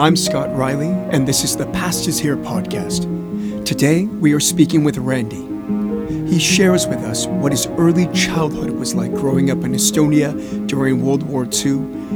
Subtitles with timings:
[0.00, 3.04] I'm Scott Riley, and this is the Past is Here podcast.
[3.66, 5.46] Today, we are speaking with Randy.
[6.26, 11.04] He shares with us what his early childhood was like growing up in Estonia during
[11.04, 11.72] World War II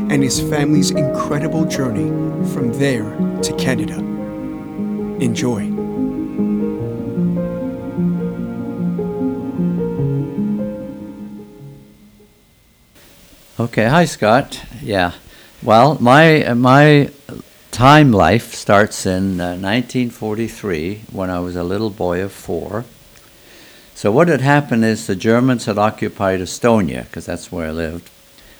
[0.09, 2.09] and his family's incredible journey
[2.55, 3.05] from there
[3.43, 3.99] to Canada.
[5.23, 5.65] Enjoy.
[13.63, 14.65] Okay, hi Scott.
[14.81, 15.13] Yeah,
[15.63, 17.11] well, my my
[17.75, 22.85] time life starts in uh, 1943 when I was a little boy of four.
[23.97, 28.11] So what had happened is the Germans had occupied Estonia because that's where I lived,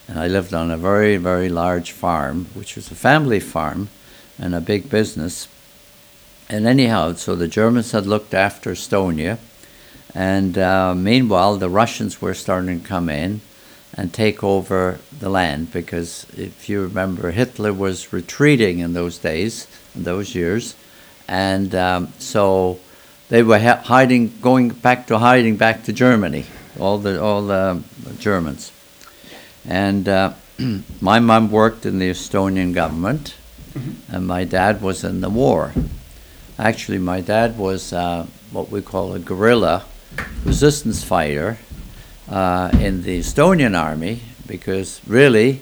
[0.09, 3.89] and I lived on a very very large farm, which was a family farm,
[4.37, 5.47] and a big business.
[6.49, 9.39] And anyhow, so the Germans had looked after Estonia,
[10.13, 13.43] and uh, meanwhile the Russians were starting to come in
[13.97, 19.69] and take over the land because if you remember, Hitler was retreating in those days,
[19.95, 20.75] in those years,
[21.29, 22.79] and um, so
[23.29, 26.45] they were hiding, going back to hiding back to Germany,
[26.79, 27.83] all the all the
[28.19, 28.73] Germans,
[29.67, 30.35] and uh,
[31.01, 33.37] my mom worked in the Estonian government,
[34.09, 35.73] and my dad was in the war.
[36.59, 39.85] Actually, my dad was uh, what we call a guerrilla
[40.45, 41.59] resistance fighter
[42.29, 45.61] uh, in the Estonian army because really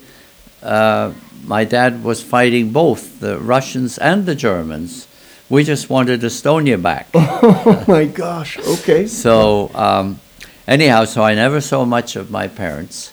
[0.63, 1.13] uh,
[1.45, 5.09] my dad was fighting both the Russians and the Germans.
[5.49, 7.09] We just wanted Estonia back.
[7.15, 9.07] Oh my gosh, okay.
[9.07, 10.21] So, um,
[10.69, 13.13] anyhow, so I never saw much of my parents.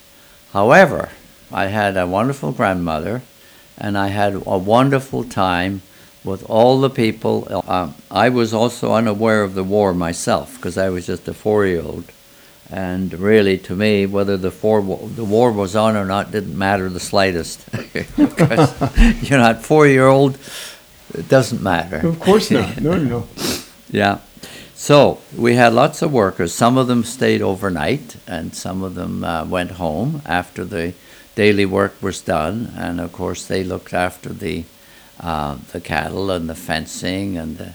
[0.54, 1.10] However,
[1.52, 3.24] I had a wonderful grandmother
[3.78, 5.82] and I had a wonderful time
[6.24, 7.64] with all the people.
[7.68, 11.66] Um, I was also unaware of the war myself because I was just a four
[11.66, 12.06] year old.
[12.72, 16.88] And really, to me, whether the, four, the war was on or not didn't matter
[16.88, 17.70] the slightest.
[18.16, 20.38] because, you're not four year old,
[21.14, 22.08] it doesn't matter.
[22.08, 22.80] Of course not.
[22.80, 23.28] No, no, no.
[23.90, 24.20] Yeah.
[24.76, 26.54] So we had lots of workers.
[26.54, 30.94] Some of them stayed overnight, and some of them uh, went home after the
[31.36, 32.72] daily work was done.
[32.78, 34.64] And of course, they looked after the
[35.20, 37.74] uh, the cattle and the fencing and the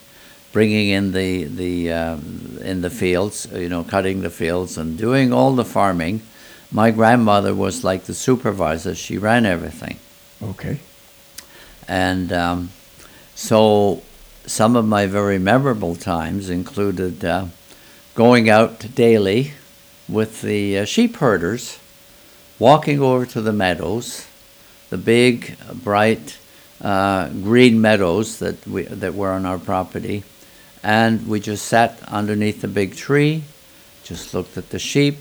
[0.54, 5.32] bringing in the the um, in the fields, you know, cutting the fields and doing
[5.32, 6.22] all the farming.
[6.70, 9.98] My grandmother was like the supervisor; she ran everything.
[10.41, 10.78] Okay.
[11.87, 12.70] And um,
[13.34, 14.03] so,
[14.47, 17.47] some of my very memorable times included uh,
[18.15, 19.53] going out daily
[20.09, 21.81] with the uh, sheep herders,
[22.60, 24.26] walking over to the meadows,
[24.91, 26.38] the big, bright
[26.81, 30.22] uh, green meadows that we that were on our property
[30.84, 33.43] and we just sat underneath a big tree,
[34.05, 35.17] just looked at the sheep,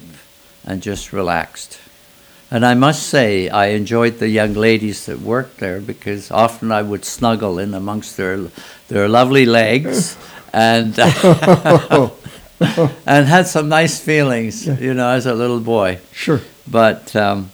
[0.65, 1.79] and just relaxed.
[2.51, 6.81] And I must say, I enjoyed the young ladies that worked there because often I
[6.81, 8.49] would snuggle in amongst their
[8.89, 10.17] their lovely legs,
[10.51, 10.99] and
[13.07, 15.99] and had some nice feelings, you know, as a little boy.
[16.11, 16.41] Sure.
[16.69, 17.51] But um,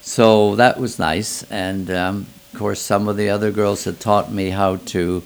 [0.00, 4.32] so that was nice, and um, of course, some of the other girls had taught
[4.32, 5.22] me how to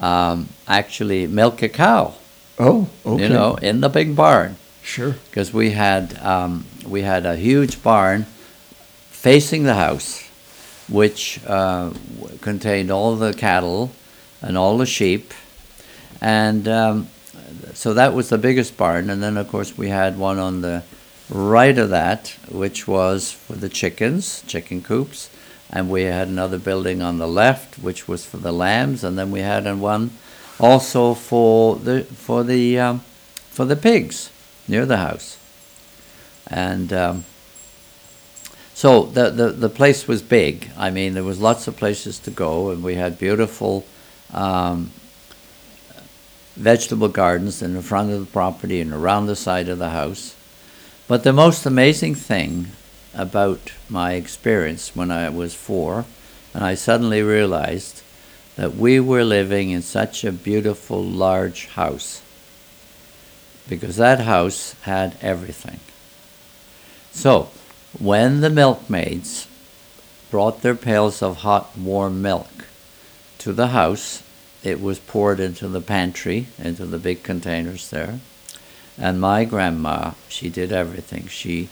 [0.00, 2.14] um, actually milk a cow.
[2.58, 3.22] Oh, okay.
[3.22, 4.56] You know, in the big barn.
[4.82, 5.16] Sure.
[5.30, 8.26] Because we had um, we had a huge barn
[9.10, 10.22] facing the house,
[10.88, 11.90] which uh,
[12.40, 13.90] contained all the cattle
[14.42, 15.32] and all the sheep,
[16.20, 17.08] and um,
[17.72, 19.10] so that was the biggest barn.
[19.10, 20.82] And then, of course, we had one on the
[21.30, 25.30] right of that, which was for the chickens, chicken coops,
[25.74, 29.32] and we had another building on the left, which was for the lambs, and then
[29.32, 30.12] we had one
[30.60, 33.00] also for the for the um,
[33.50, 34.30] for the pigs
[34.68, 35.36] near the house.
[36.46, 37.24] And um,
[38.72, 40.70] so the, the the place was big.
[40.78, 43.84] I mean, there was lots of places to go, and we had beautiful
[44.32, 44.92] um,
[46.54, 50.36] vegetable gardens in the front of the property and around the side of the house.
[51.08, 52.68] But the most amazing thing
[53.14, 56.04] about my experience when I was four,
[56.52, 58.02] and I suddenly realized
[58.56, 62.22] that we were living in such a beautiful, large house
[63.68, 65.80] because that house had everything.
[67.12, 67.50] So,
[67.98, 69.46] when the milkmaids
[70.30, 72.66] brought their pails of hot, warm milk
[73.38, 74.22] to the house,
[74.62, 78.20] it was poured into the pantry, into the big containers there.
[78.98, 81.26] And my grandma, she did everything.
[81.28, 81.68] She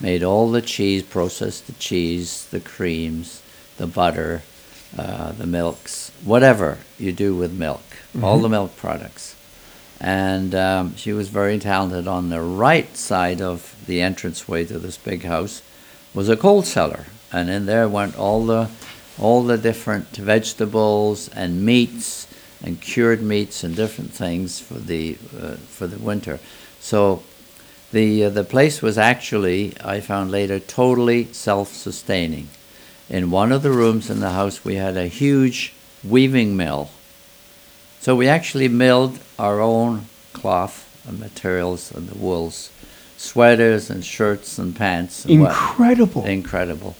[0.00, 3.42] made all the cheese, processed the cheese, the creams,
[3.76, 4.42] the butter,
[4.98, 7.82] uh, the milks, whatever you do with milk,
[8.12, 8.24] mm-hmm.
[8.24, 9.34] all the milk products.
[10.00, 12.06] And um, she was very talented.
[12.06, 15.62] On the right side of the entranceway to this big house
[16.12, 18.68] was a coal cellar, and in there went all the
[19.18, 22.26] all the different vegetables and meats
[22.62, 26.38] and cured meats and different things for the uh, for the winter.
[26.80, 27.22] So
[27.94, 29.60] the uh, the place was actually
[29.94, 32.48] I found later totally self-sustaining.
[33.08, 36.88] In one of the rooms in the house we had a huge weaving mill.
[38.00, 40.76] So we actually milled our own cloth
[41.08, 42.70] and materials and the wools,
[43.16, 45.24] sweaters and shirts and pants.
[45.24, 46.24] And what- Incredible.
[46.26, 46.94] incredible.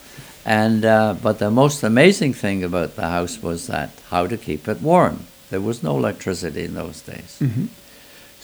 [0.47, 4.69] And uh, but the most amazing thing about the house was that how to keep
[4.69, 5.17] it warm.
[5.51, 7.69] There was no electricity in those days, Mhm.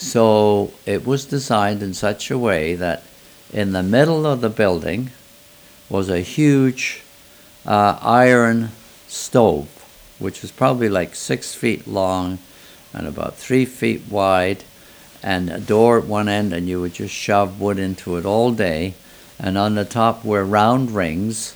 [0.01, 3.03] So it was designed in such a way that
[3.53, 5.11] in the middle of the building
[5.91, 7.03] was a huge
[7.67, 8.71] uh, iron
[9.07, 9.69] stove,
[10.19, 12.39] which was probably like six feet long
[12.95, 14.65] and about three feet wide,
[15.23, 18.53] and a door at one end, and you would just shove wood into it all
[18.53, 18.95] day.
[19.39, 21.55] And on the top were round rings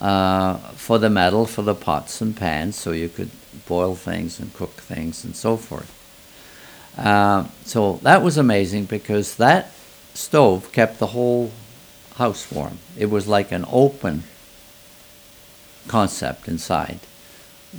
[0.00, 3.30] uh, for the metal, for the pots and pans, so you could
[3.66, 6.03] boil things and cook things and so forth.
[6.96, 9.72] Uh, so that was amazing because that
[10.14, 11.50] stove kept the whole
[12.16, 12.78] house warm.
[12.96, 14.24] It was like an open
[15.88, 17.00] concept inside.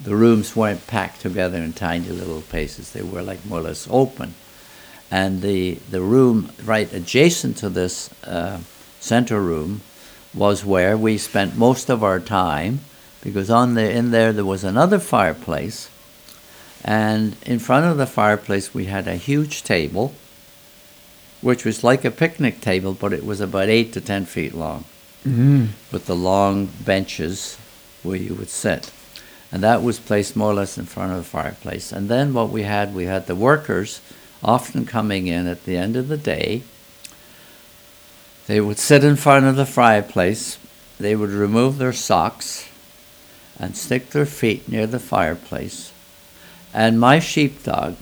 [0.03, 2.91] The rooms weren't packed together in tiny little places.
[2.91, 4.35] They were like more or less open.
[5.09, 8.59] And the, the room right adjacent to this uh,
[8.99, 9.81] center room
[10.33, 12.81] was where we spent most of our time
[13.21, 15.89] because on the, in there there was another fireplace.
[16.85, 20.13] And in front of the fireplace we had a huge table,
[21.41, 24.85] which was like a picnic table, but it was about eight to ten feet long
[25.27, 25.69] Mm.
[25.91, 27.57] with the long benches
[28.03, 28.91] where you would sit.
[29.51, 31.91] And that was placed more or less in front of the fireplace.
[31.91, 34.01] And then what we had, we had the workers
[34.43, 36.61] often coming in at the end of the day.
[38.45, 40.59] They would sit in front of the fireplace.
[40.99, 42.67] They would remove their socks
[43.59, 45.91] and stick their feet near the fireplace.
[46.75, 47.95] And my sheepdog,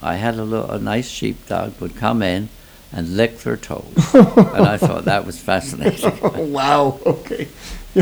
[0.00, 2.48] I had a, little, a nice sheepdog, would come in
[2.92, 3.92] and lick their toes.
[4.14, 6.12] and I thought that was fascinating.
[6.52, 7.00] wow.
[7.04, 7.48] Okay.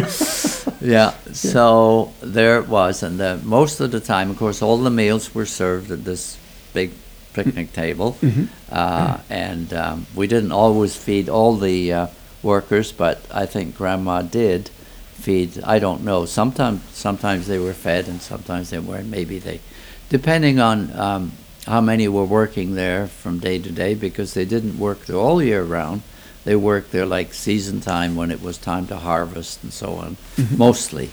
[0.80, 4.90] Yeah, so there it was, and the, most of the time, of course, all the
[4.90, 6.36] meals were served at this
[6.72, 6.92] big
[7.32, 8.48] picnic table, Mhm.
[8.70, 12.06] uh, and um, we didn't always feed all the uh,
[12.44, 14.70] workers, but I think Grandma did
[15.14, 15.58] feed.
[15.64, 16.26] I don't know.
[16.26, 19.08] Sometimes, sometimes they were fed, and sometimes they weren't.
[19.10, 19.58] Maybe they,
[20.08, 21.32] depending on um,
[21.66, 25.42] how many were working there from day to day, because they didn't work there all
[25.42, 26.02] year round.
[26.44, 30.16] They worked there like season time when it was time to harvest and so on
[30.36, 30.56] Mhm.
[30.56, 31.10] mostly.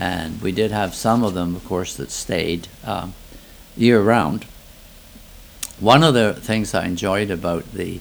[0.00, 3.14] And we did have some of them, of course, that stayed um,
[3.76, 4.46] year round.
[5.78, 8.00] One of the things I enjoyed about the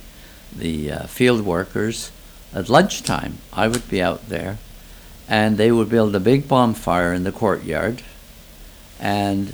[0.55, 2.11] the uh, field workers
[2.53, 4.57] at lunchtime, I would be out there,
[5.27, 8.03] and they would build a big bonfire in the courtyard,
[8.99, 9.53] and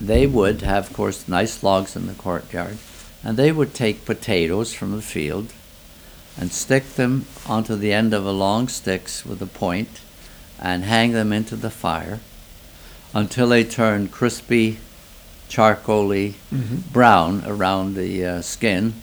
[0.00, 2.78] they would have, of course, nice logs in the courtyard,
[3.22, 5.52] and they would take potatoes from the field
[6.38, 10.00] and stick them onto the end of a long sticks with a point
[10.60, 12.18] and hang them into the fire
[13.12, 14.78] until they turned crispy,
[15.48, 16.92] charcoaly Mhm.
[16.92, 18.94] brown around the uh, skin,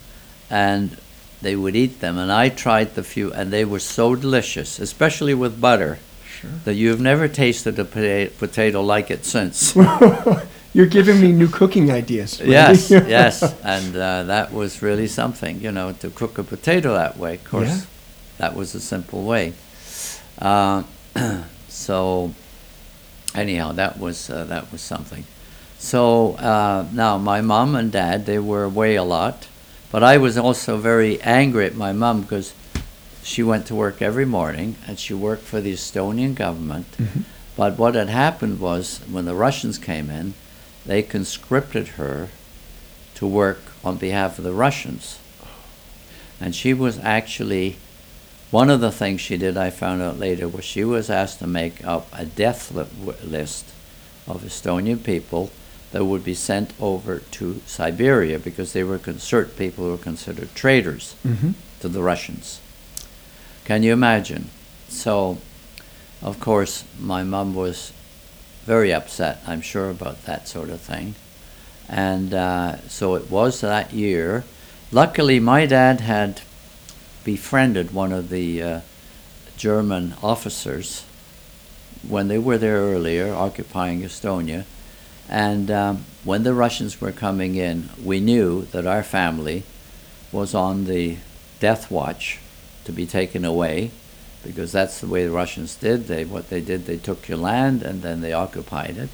[0.50, 0.98] and
[1.42, 2.18] they would eat them.
[2.18, 6.00] And I tried the few, and they were so delicious, especially with butter,
[6.42, 6.50] Sure.
[6.66, 9.74] that you've never tasted a pota- potato like it since.
[10.74, 12.40] You're giving me new cooking ideas.
[12.46, 17.18] Yes, yes, and uh, that was really something, you know, to cook a potato that
[17.18, 17.36] way.
[17.36, 17.82] Of course, Yeah.
[18.38, 19.54] that was a simple way.
[20.40, 20.84] Uh,
[21.68, 22.34] so,
[23.36, 25.26] anyhow, that was uh, that was something.
[25.78, 29.48] So uh, now my mom and dad they were away a lot,
[29.92, 32.54] but I was also very angry at my mom because
[33.24, 36.86] she went to work every morning and she worked for the Estonian government.
[36.98, 37.24] Mhm.
[37.58, 40.34] But what had happened was when the Russians came in,
[40.86, 42.30] they conscripted her
[43.16, 45.20] to work on behalf of the Russians.
[46.40, 47.78] And she was actually,
[48.50, 51.48] one of the things she did, I found out later, was she was asked to
[51.48, 53.66] make up a death list
[54.28, 55.52] of Estonian people
[55.92, 60.56] that would be sent over to Siberia because they were concert people who were considered
[60.56, 61.54] traitors Mhm.
[61.82, 62.60] to the Russians.
[63.66, 64.50] Can you imagine?
[64.90, 65.38] So,
[66.22, 67.92] of course, my mom was
[68.72, 71.14] very upset, I'm sure, about that sort of thing.
[71.90, 74.46] And uh, so it was that year.
[74.94, 76.40] Luckily, my dad had
[77.26, 78.82] befriended one of the uh,
[79.58, 81.04] German officers
[82.08, 84.64] when they were there earlier, occupying Estonia.
[85.28, 89.64] And um, when the Russians were coming in, we knew that our family
[90.32, 91.18] was on the
[91.60, 92.40] death watch
[92.86, 93.92] to be taken away
[94.44, 96.08] because that's the way the Russians did.
[96.08, 99.10] They what they did, they took your land and then they occupied it,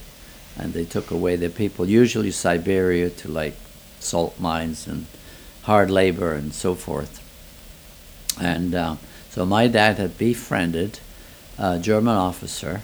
[0.58, 3.56] and they took away the people, usually Siberia, to like
[4.00, 5.06] salt mines and
[5.64, 7.24] hard labor and so forth.
[8.40, 8.96] And uh,
[9.30, 11.00] so my dad had befriended
[11.58, 12.82] a German officer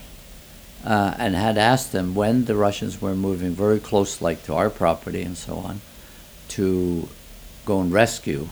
[0.85, 4.69] uh, and had asked them when the Russians were moving very close, like to our
[4.69, 5.81] property and so on,
[6.49, 7.07] to
[7.65, 8.49] go and rescue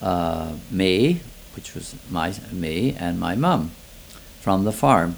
[0.00, 1.20] uh, me,
[1.58, 3.72] which was my me and my mum,
[4.40, 5.16] from the farm.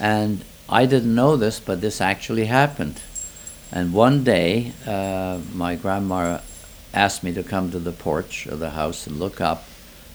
[0.00, 3.00] And I didn't know this, but this actually happened.
[3.70, 6.40] And one day, uh, my grandma
[6.92, 9.62] asked me to come to the porch of the house and look up,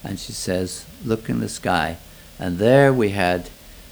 [0.03, 1.95] and she says, "Look in the sky."
[2.37, 3.49] And there we had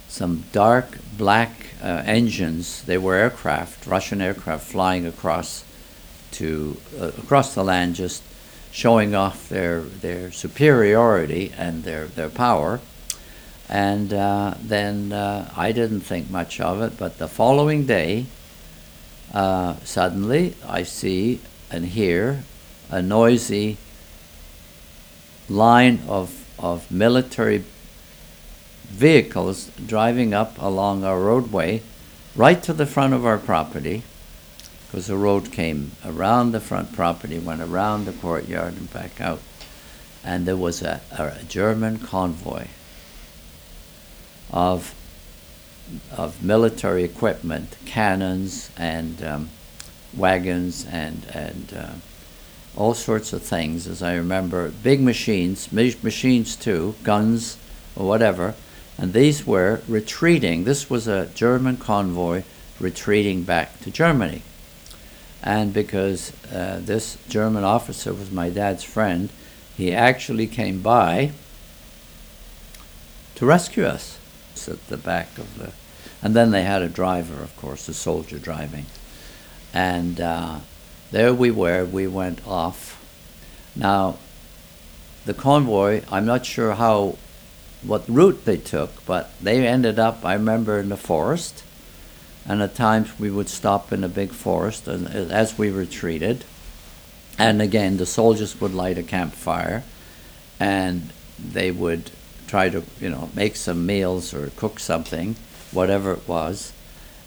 [0.09, 2.83] some dark black uh, engines.
[2.83, 5.63] They were aircraft, Russian aircraft, flying across
[6.31, 8.21] to uh, across the land, just
[8.75, 12.82] showing off their their superiority and their their power.
[13.70, 18.25] And uh, then uh, I didn't think much of it, but the following day,
[19.34, 21.39] uh, suddenly I see
[21.72, 22.44] and hear
[22.91, 23.77] a noisy
[25.50, 27.63] line of, of military
[28.84, 31.82] vehicles driving up along our roadway
[32.36, 34.03] right to the front of our property
[34.95, 39.41] because the road came around the front property, went around the courtyard and back out.
[40.23, 42.67] And there was a, a German convoy
[44.53, 44.95] of,
[46.15, 49.49] of military equipment, cannons and um,
[50.15, 51.91] wagons and, and uh,
[52.77, 57.57] all sorts of things, as I remember, big machines, machines too, guns
[57.97, 58.55] or whatever,
[58.97, 60.63] and these were retreating.
[60.63, 62.43] This was a German convoy
[62.79, 64.41] retreating back to Germany.
[65.45, 69.29] And because uh, this German officer was my dad's friend,
[69.77, 71.31] he actually came by
[73.35, 74.17] to rescue us
[74.55, 75.73] it's at the back of the.
[76.23, 78.85] And then they had a driver, of course, a soldier driving.
[79.73, 80.59] And uh,
[81.11, 83.03] there we were, we went off.
[83.75, 84.17] Now,
[85.25, 87.17] the convoy, I'm not sure how,
[87.83, 91.64] what route they took, but they ended up, I remember, in the forest.
[92.47, 96.43] And at times we would stop in a big forest and, as we retreated.
[97.37, 99.83] And again, the soldiers would light a campfire
[100.59, 102.11] and they would
[102.47, 105.35] try to, you know, make some meals or cook something,
[105.71, 106.71] whatever it was.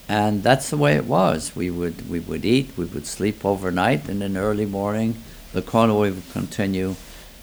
[0.09, 1.55] And that's the way it was.
[1.55, 5.23] We would we would eat, we would sleep overnight, and in the early morning,
[5.53, 6.95] the convoy would continue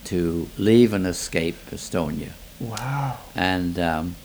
[0.05, 2.32] to leave and escape Estonia.
[2.60, 3.20] Wow.
[3.36, 4.15] And um,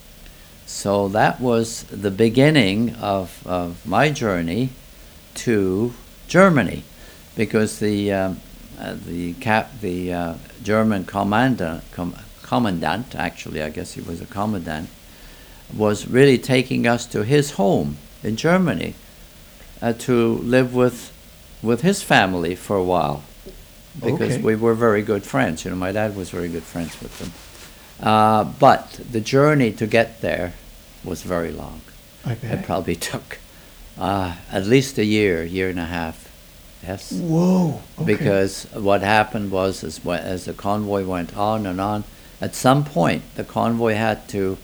[0.71, 4.71] so that was the beginning of, of my journey
[5.35, 5.93] to
[6.29, 6.85] Germany,
[7.37, 8.41] because the um,
[8.79, 14.27] uh, the cap the uh, German commandant com- commandant actually I guess he was a
[14.27, 14.89] commandant
[15.77, 18.95] was really taking us to his home in Germany
[19.83, 21.13] uh, to live with
[21.63, 23.23] with his family for a while
[23.97, 24.43] because Okay.
[24.43, 25.65] we were very good friends.
[25.65, 27.33] You know, my dad was very good friends with them.
[28.03, 30.55] Uh, but the journey to get there
[31.05, 31.83] was very long.
[32.27, 33.39] It probably took
[33.99, 36.27] uh, at least a year, year and a half.
[36.83, 37.13] Yes.
[37.13, 37.83] Whoa.
[37.99, 38.05] Okay.
[38.05, 42.05] Because what happened was, as, as the convoy went on and on,
[42.41, 44.57] at some point the convoy had to,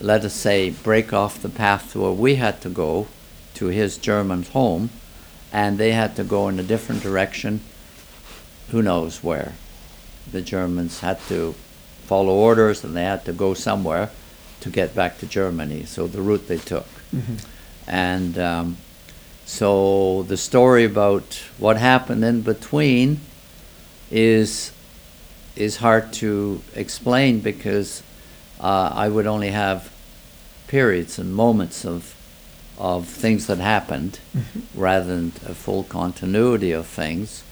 [0.00, 3.08] let us say, break off the path to where we had to go
[3.54, 4.90] to his German home,
[5.52, 7.60] and they had to go in a different direction,
[8.70, 9.54] who knows where.
[10.30, 11.56] The Germans had to
[12.06, 14.10] follow orders and they had to go somewhere
[14.60, 16.86] to get back to Germany, so the route they took.
[17.14, 17.38] Mhm.
[17.86, 18.76] And um,
[19.44, 23.20] so the story about what happened in between
[24.10, 24.72] is
[25.56, 28.02] is hard to explain because
[28.60, 29.90] uh, I would only have
[30.68, 32.14] periods and moments of
[32.78, 34.62] of things that happened Mhm.
[34.74, 37.42] rather than a full continuity of things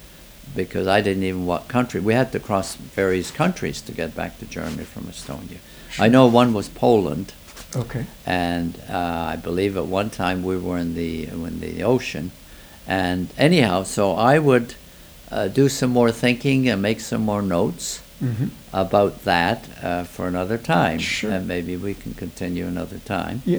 [0.54, 4.38] because I didn't even what country we had to cross various countries to get back
[4.38, 5.58] to Germany from Estonia.
[5.98, 7.32] I know one was Poland
[7.76, 8.04] Okay.
[8.26, 12.30] and uh, I believe at one time we were in the in the ocean.
[12.86, 14.74] And anyhow, so I would
[15.30, 20.28] uh, do some more thinking and make some more notes hmm about that uh, for
[20.28, 21.30] another time, Sure.
[21.32, 23.42] and maybe we can continue another time.
[23.44, 23.58] Yeah.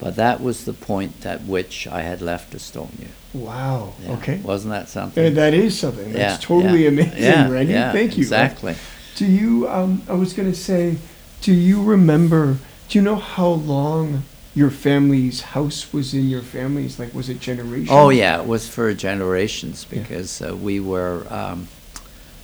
[0.00, 3.08] But that was the point at which I had left Estonia.
[3.34, 3.92] Wow.
[4.02, 4.12] Yeah.
[4.14, 4.40] Okay.
[4.42, 5.24] wasn't that something?
[5.24, 6.12] And that is something.
[6.12, 6.88] That's Yeah, totally yeah.
[6.88, 7.72] amazing, Yeah, Randy.
[7.74, 8.22] Thank you.
[8.22, 8.74] Exactly.
[9.16, 9.68] Do you?
[9.68, 10.96] Um, I was gonna say,
[11.42, 12.56] do you remember?
[12.88, 14.22] Do you know how long
[14.54, 16.98] your family's house was in your family's?
[16.98, 17.90] Like, was it generations?
[17.92, 21.68] Oh yeah, it was for generations because uh, we were, um,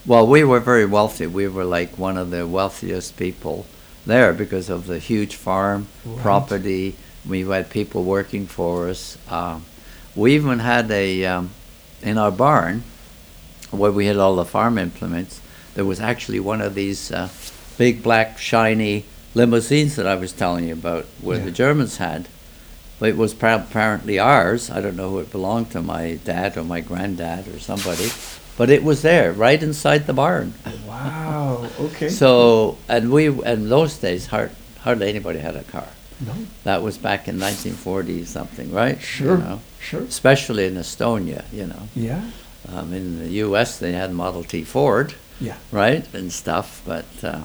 [0.04, 1.26] well, we were very wealthy.
[1.26, 3.66] We were like one of the wealthiest people
[4.04, 6.22] there because of the huge farm Right.
[6.22, 6.94] property.
[7.28, 9.18] We had people working for us.
[9.30, 9.64] Um,
[10.14, 11.50] we even had a um,
[12.02, 12.82] in our barn
[13.70, 15.40] where we had all the farm implements.
[15.74, 17.28] There was actually one of these uh,
[17.76, 19.04] big black shiny
[19.34, 21.44] limousines that I was telling you about, where Yeah.
[21.44, 22.28] the Germans had.
[22.98, 24.70] But it was apparently ours.
[24.70, 28.08] I don't know who it belonged to, my dad or my granddad or somebody.
[28.56, 30.54] But it was there, right inside the barn.
[30.88, 31.68] Wow.
[31.78, 32.08] Okay.
[32.08, 35.88] So, and we, in those days, hard, hardly anybody had a car.
[36.20, 36.32] No.
[36.64, 38.96] That was back in 1940 something, right?
[38.96, 39.38] You Sure.
[39.38, 39.60] know?
[39.80, 40.02] Sure.
[40.02, 41.88] Especially in Estonia, you know.
[41.94, 42.22] Yeah.
[42.72, 45.56] Um, in the U.S., they had Model T Ford, Yeah.
[45.70, 46.82] right, and stuff.
[46.84, 47.42] But uh,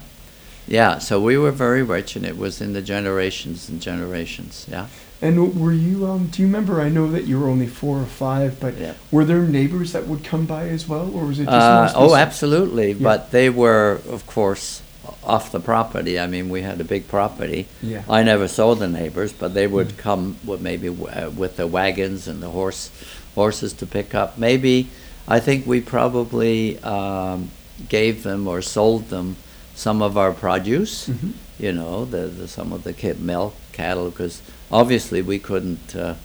[0.67, 4.65] yeah, so we were very rich, and it was in the generations and generations.
[4.69, 4.87] Yeah.
[5.21, 6.07] And were you?
[6.07, 6.81] Um, do you remember?
[6.81, 8.93] I know that you were only four or five, but Yeah.
[9.11, 12.15] were there neighbors that would come by as well, or was it just Uh, oh,
[12.15, 12.95] absolutely.
[12.95, 14.81] But they were, of course,
[15.23, 16.19] off the property.
[16.19, 17.67] I mean, we had a big property.
[17.81, 18.03] Yeah.
[18.09, 22.27] I never saw the neighbors, but they would come with maybe uh, with the wagons
[22.27, 22.91] and the horse
[23.35, 24.37] horses to pick up.
[24.37, 24.89] Maybe
[25.27, 27.49] I think we probably um,
[27.89, 29.35] gave them or sold them
[29.75, 31.07] some of our produce.
[31.09, 31.33] Mhm.
[31.59, 34.41] You know, the, the some of the ki- milk, cattle, because
[34.71, 36.15] obviously we couldn't uh,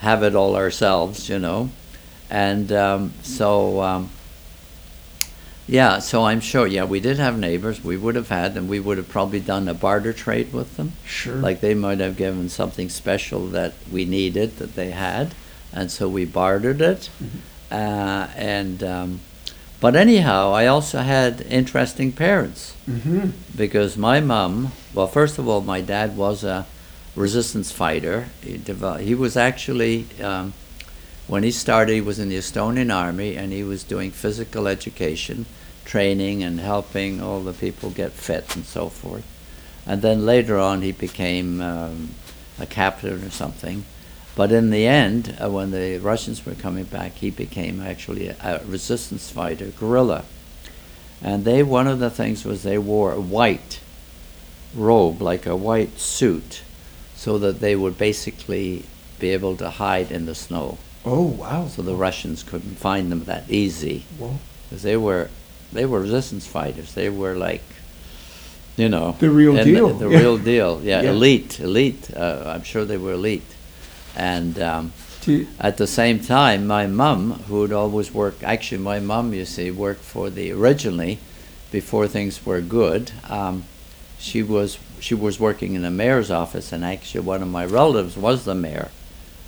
[0.00, 1.28] have it all ourselves.
[1.28, 1.70] You know,
[2.30, 3.80] and um, so.
[3.80, 4.10] Um,
[5.66, 6.66] yeah, so I'm sure.
[6.66, 7.82] Yeah, we did have neighbors.
[7.82, 10.92] We would have had, and we would have probably done a barter trade with them.
[11.06, 11.36] Sure.
[11.36, 15.34] Like they might have given something special that we needed that they had,
[15.72, 17.08] and so we bartered it.
[17.70, 19.20] Uh, and um,
[19.80, 23.30] but anyhow, I also had interesting parents Mm-hmm.
[23.56, 24.72] because my mom.
[24.92, 26.66] Well, first of all, my dad was a
[27.16, 28.28] resistance fighter.
[28.42, 28.60] He,
[29.00, 30.06] he was actually.
[30.22, 30.52] Um,
[31.26, 35.46] when he started, he was in the Estonian army and he was doing physical education,
[35.84, 39.24] training, and helping all the people get fit and so forth.
[39.86, 42.10] And then later on, he became um,
[42.58, 43.86] a captain or something.
[44.36, 48.36] But in the end, uh, when the Russians were coming back, he became actually a,
[48.42, 50.24] a resistance fighter, guerrilla.
[51.22, 53.80] And they, one of the things was they wore a white
[54.74, 56.62] robe, like a white suit,
[57.16, 58.84] so that they would basically
[59.18, 61.66] be able to hide in the snow Oh wow.
[61.68, 64.38] so the Russians couldn't find them that easy Well,
[64.68, 65.28] because they were
[65.72, 66.94] they were resistance fighters.
[66.94, 67.62] They were like,
[68.76, 70.18] you know, The real deal, The, yeah.
[70.18, 70.80] real deal.
[70.84, 71.10] Yeah, Yeah.
[71.10, 72.10] elite, elite.
[72.16, 73.42] Uh, I'm sure they were elite.
[74.16, 74.92] And um,
[75.58, 79.70] at the same time, my mum, who would always work, actually, my mum, you see,
[79.72, 81.18] worked for the originally,
[81.72, 83.10] before things were good.
[83.28, 83.64] Um,
[84.18, 88.16] she was she was working in the mayor's office, and actually, one of my relatives
[88.16, 88.90] was the mayor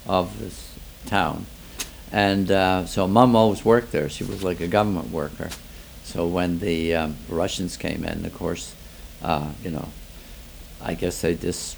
[0.08, 0.65] of this
[1.06, 1.46] town,
[2.12, 4.08] and uh, so mum always worked there.
[4.08, 5.50] She was like a government worker.
[6.04, 8.74] So when the um, Russians came in, of course,
[9.22, 9.88] uh, you know,
[10.80, 11.76] I guess they dis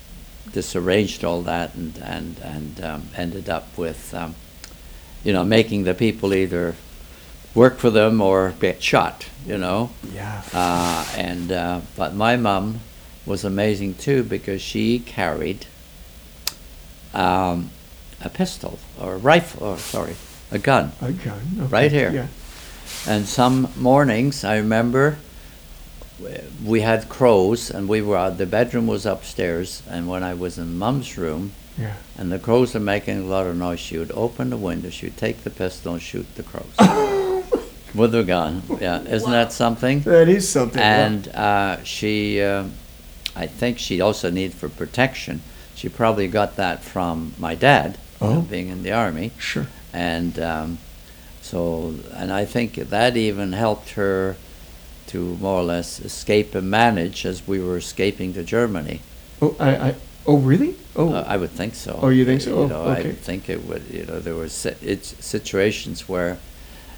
[0.52, 4.34] disarranged all that and and and um, ended up with, um,
[5.24, 6.74] you know, making the people either
[7.54, 9.26] work for them or get shot.
[9.46, 10.42] You know, yeah.
[10.52, 12.80] uh, and uh, but my mum
[13.24, 15.66] was amazing too because she carried
[17.14, 17.70] um,
[18.24, 20.16] a pistol or a rifle, or sorry,
[20.50, 20.92] a gun.
[21.00, 21.40] A gun.
[21.58, 22.10] okay, Right here.
[22.12, 22.26] Yeah.
[23.06, 25.18] And some mornings, I remember,
[26.64, 28.30] we had crows, and we were.
[28.30, 31.94] The bedroom was upstairs, and when I was in Mum's room, Yeah.
[32.16, 35.06] and the crows were making a lot of noise, she would open the window, she
[35.06, 36.74] would take the pistol and shoot the crows
[37.94, 38.62] with her gun.
[38.80, 40.00] Yeah, isn't that something?
[40.00, 40.80] That is something.
[40.80, 41.06] yeah.
[41.06, 42.72] And uh, she, um
[43.36, 45.42] I think she also needed for protection.
[45.76, 48.40] She probably got that from my dad, you know, Oh.
[48.42, 49.30] being in the army.
[49.38, 49.66] Sure.
[49.92, 50.78] And um,
[51.42, 54.36] so, and I think that even helped her
[55.08, 59.00] to more or less escape and manage as we were escaping to Germany.
[59.40, 59.94] Oh, I, I.
[60.26, 60.74] Oh, really?
[60.94, 61.14] Oh.
[61.14, 61.98] Uh, I would think so.
[62.02, 62.50] Oh, you think so?
[62.50, 63.10] You Oh, know, okay.
[63.10, 63.84] I think it would.
[63.90, 66.36] You know, there were si- it's situations where,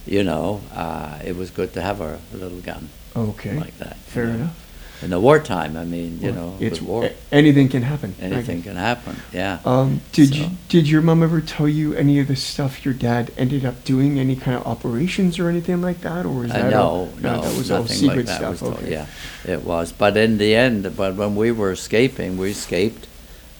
[0.06, 3.56] you know, uh, it was good to have a, a little gun okay.
[3.56, 3.96] like that.
[3.98, 4.56] Fair enough.
[5.02, 8.14] In the wartime, I mean, you Well, know, it's war, anything can happen.
[8.20, 9.16] Anything can happen.
[9.32, 9.58] Yeah.
[9.64, 12.92] Um, did So- you did your mom ever tell you any of the stuff your
[12.92, 14.18] dad ended up doing?
[14.18, 17.40] Any kind of operations or anything like that, or was Uh, that no, all, no,
[17.40, 18.50] that was all nothing secret like that stuff?
[18.50, 18.74] was told.
[18.74, 18.90] okay.
[18.92, 19.06] Yeah,
[19.46, 19.90] it was.
[19.92, 23.06] But in the end, but when we were escaping, we escaped.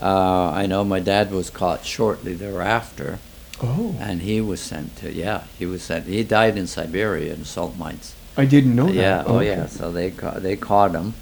[0.03, 3.19] Uh, I know my dad was caught shortly thereafter,
[3.63, 5.13] Oh, and he was sent to.
[5.13, 6.07] Yeah, he was sent.
[6.07, 8.13] He died in Siberia in salt mines.
[8.37, 8.95] I didn't know that.
[8.95, 9.23] yeah.
[9.27, 9.49] Oh, okay.
[9.49, 9.67] yeah.
[9.67, 11.15] So they ca- they caught him.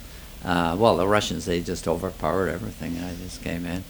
[0.48, 3.84] Uh, well, the Russians they just overpowered everything, I just came in.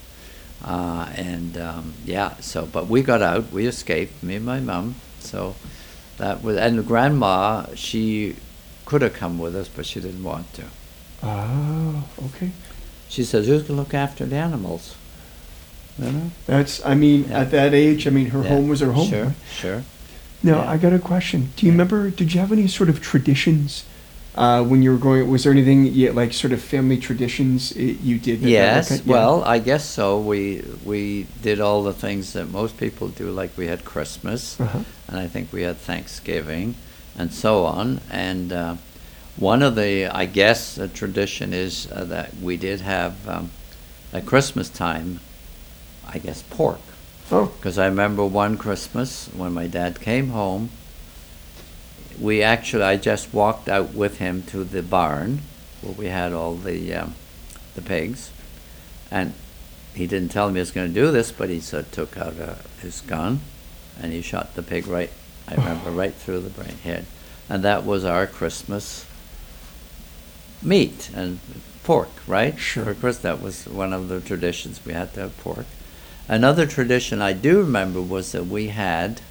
[0.65, 3.53] Uh, and um, yeah, so but we got out.
[3.53, 4.25] We escaped.
[4.25, 4.97] Me and my mom.
[5.21, 5.55] So
[6.17, 7.67] that was and grandma.
[7.77, 8.35] She
[8.85, 10.65] could have come with us, but she didn't want to.
[11.23, 12.51] Ah, okay.
[13.09, 14.97] she says, "Who's gonna look after the animals?"
[15.97, 16.31] You know.
[16.47, 17.41] That's, I mean, Yeah.
[17.41, 18.49] at that age, I mean, her Yeah.
[18.51, 19.09] home was her home.
[19.09, 19.85] Sure, sure.
[20.43, 20.71] Now, Yeah.
[20.71, 21.51] I got a question.
[21.57, 23.85] Do you remember, did you have any sort of traditions
[24.39, 25.29] uh, when you were going?
[25.31, 28.41] Was there anything, yeah, like sort of family traditions you did?
[28.41, 29.13] Yes, yeah.
[29.13, 30.19] well, I guess so.
[30.21, 34.83] We we did all the things that most people do, like we had Christmas, Uh-huh.
[35.09, 36.75] and I think we had Thanksgiving,
[37.19, 38.01] and so on.
[38.11, 38.75] And uh,
[39.37, 43.51] one of the, I guess, the tradition is uh, that we did have um,
[44.13, 45.19] at Christmas time,
[46.15, 46.81] I guess, pork.
[47.31, 50.71] Oh, Because I remember one Christmas when my dad came home,
[52.21, 55.41] we actually, I just walked out with him to the barn
[55.83, 57.15] where we had all the, um,
[57.75, 58.31] the pigs.
[59.11, 59.35] And
[59.95, 62.39] he didn't tell me he was going to do this, but he said, took out
[62.41, 63.41] uh, his gun
[64.01, 65.11] and he shot the pig right,
[65.47, 67.07] I remember, right through the brain head.
[67.49, 69.07] And that was our Christmas
[70.63, 71.41] meat and
[71.83, 72.59] pork, right?
[72.59, 72.85] Sure.
[72.85, 74.85] For Christmas, that was one of the traditions.
[74.85, 75.67] We had to have pork.
[76.29, 79.23] Another tradition I do remember was that we had,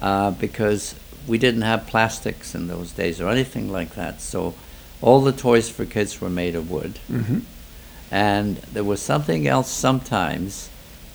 [0.00, 0.94] uh, because
[1.26, 4.54] we didn't have plastics in those days or anything like that, so
[5.02, 6.98] all the toys for kids were made of wood.
[7.10, 7.40] mm-hmm.
[8.10, 10.70] And there was something else sometimes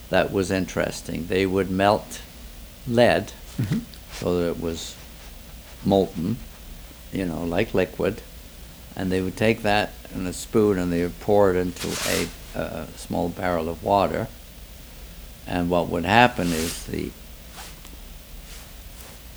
[0.09, 1.27] that was interesting.
[1.27, 2.21] They would melt
[2.87, 3.79] lead Mm-hmm.
[4.13, 4.95] so that it was
[5.85, 6.37] molten,
[7.11, 8.21] you know, like liquid.
[8.95, 12.27] And they would take that in a spoon and they would pour it into a,
[12.59, 14.27] a small barrel of water.
[15.45, 17.11] And what would happen is the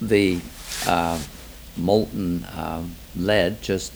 [0.01, 0.41] the
[0.87, 1.19] uh,
[1.77, 3.93] molten um, lead just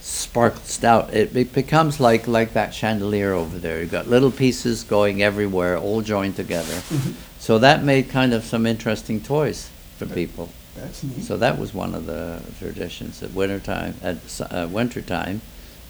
[0.00, 1.12] sparkles out.
[1.12, 3.80] It, it becomes like like that chandelier over there.
[3.80, 6.74] You've got little pieces going everywhere, all joined together.
[6.74, 7.12] Mm-hmm.
[7.38, 10.48] So that made kind of some interesting toys for people.
[10.76, 11.24] That's neat.
[11.24, 13.94] So that was one of the traditions at wintertime.
[14.02, 14.16] At
[14.50, 15.40] uh, winter time,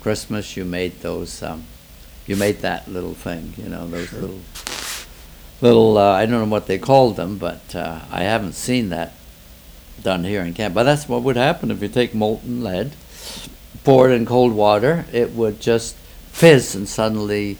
[0.00, 1.42] Christmas, you made those.
[1.42, 1.64] Um,
[2.26, 3.54] you made that little thing.
[3.56, 4.20] You know those Sure.
[4.20, 4.40] little
[5.60, 5.98] little.
[5.98, 9.12] Uh, I don't know what they called them, but uh, I haven't seen that
[10.02, 10.74] done here in Canada.
[10.74, 12.92] But that's what would happen if you take molten lead,
[13.84, 15.04] pour it in cold water.
[15.12, 15.94] It would just
[16.32, 17.58] fizz and suddenly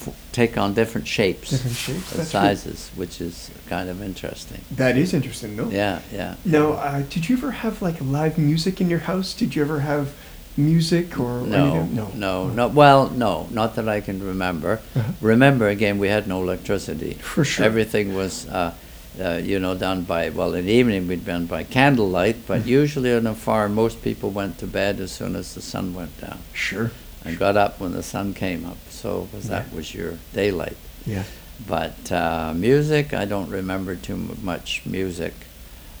[0.00, 4.62] f- take on different shapes Different shapes, and sizes, which is kind of interesting.
[4.72, 5.68] That is interesting, though.
[5.68, 6.34] Yeah, yeah.
[6.44, 9.34] Now, uh, did you ever have like live music in your house?
[9.34, 10.12] Did you ever have
[10.56, 14.80] music or No, no, No, no, Well, no, not that I can remember.
[14.96, 15.12] Uh-huh.
[15.20, 17.14] Remember, again, we had no electricity.
[17.14, 17.64] For sure.
[17.64, 18.74] Everything was, uh,
[19.18, 22.66] uh, you know, done by, well, in the evening we'd been by candlelight, but Mhm.
[22.66, 26.20] usually on a farm, most people went to bed as soon as the sun went
[26.20, 26.90] down Sure.
[27.24, 28.78] and got up when the sun came up.
[28.90, 29.76] So was that Yeah.
[29.76, 30.76] was your daylight.
[31.06, 31.24] Yeah.
[31.66, 35.34] But uh, music, I don't remember too m- much music.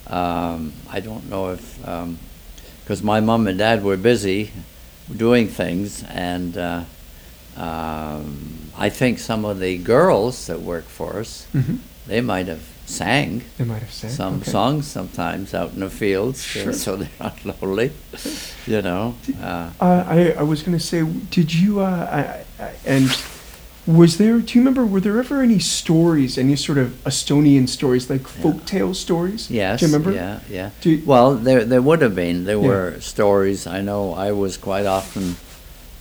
[0.06, 1.78] Um, I don't know if,
[2.82, 4.50] because my mom and dad were busy
[5.14, 6.82] doing things, and uh,
[7.56, 11.76] um, I think some of the girls that work for us, Mm-hmm.
[12.06, 14.50] they might have sang They might have sang some okay.
[14.50, 16.72] songs sometimes out in the fields, uh, Sure.
[16.72, 17.92] so they're not lonely,
[18.66, 19.14] you know.
[19.40, 21.84] Uh, Uh, I, I was going to say, did you, uh,
[22.58, 23.06] I, I, and
[23.86, 28.10] was there, do you remember, were there ever any stories, any sort of Estonian stories,
[28.10, 28.42] like Yeah.
[28.42, 29.50] folk tale stories?
[29.50, 29.80] Yes.
[29.80, 30.12] Do you remember?
[30.12, 30.70] Yeah, yeah.
[30.82, 32.44] Do you- well, there there would have been.
[32.44, 32.68] There Yeah.
[32.68, 33.66] were stories.
[33.66, 35.36] I know I was quite often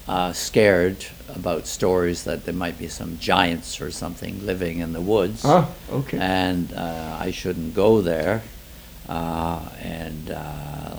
[0.10, 5.02] uh, scared about stories that there might be some giants or something living in the
[5.02, 6.18] woods, Ah, okay.
[6.20, 8.42] and uh, I shouldn't go there.
[9.08, 10.96] Uh, and uh,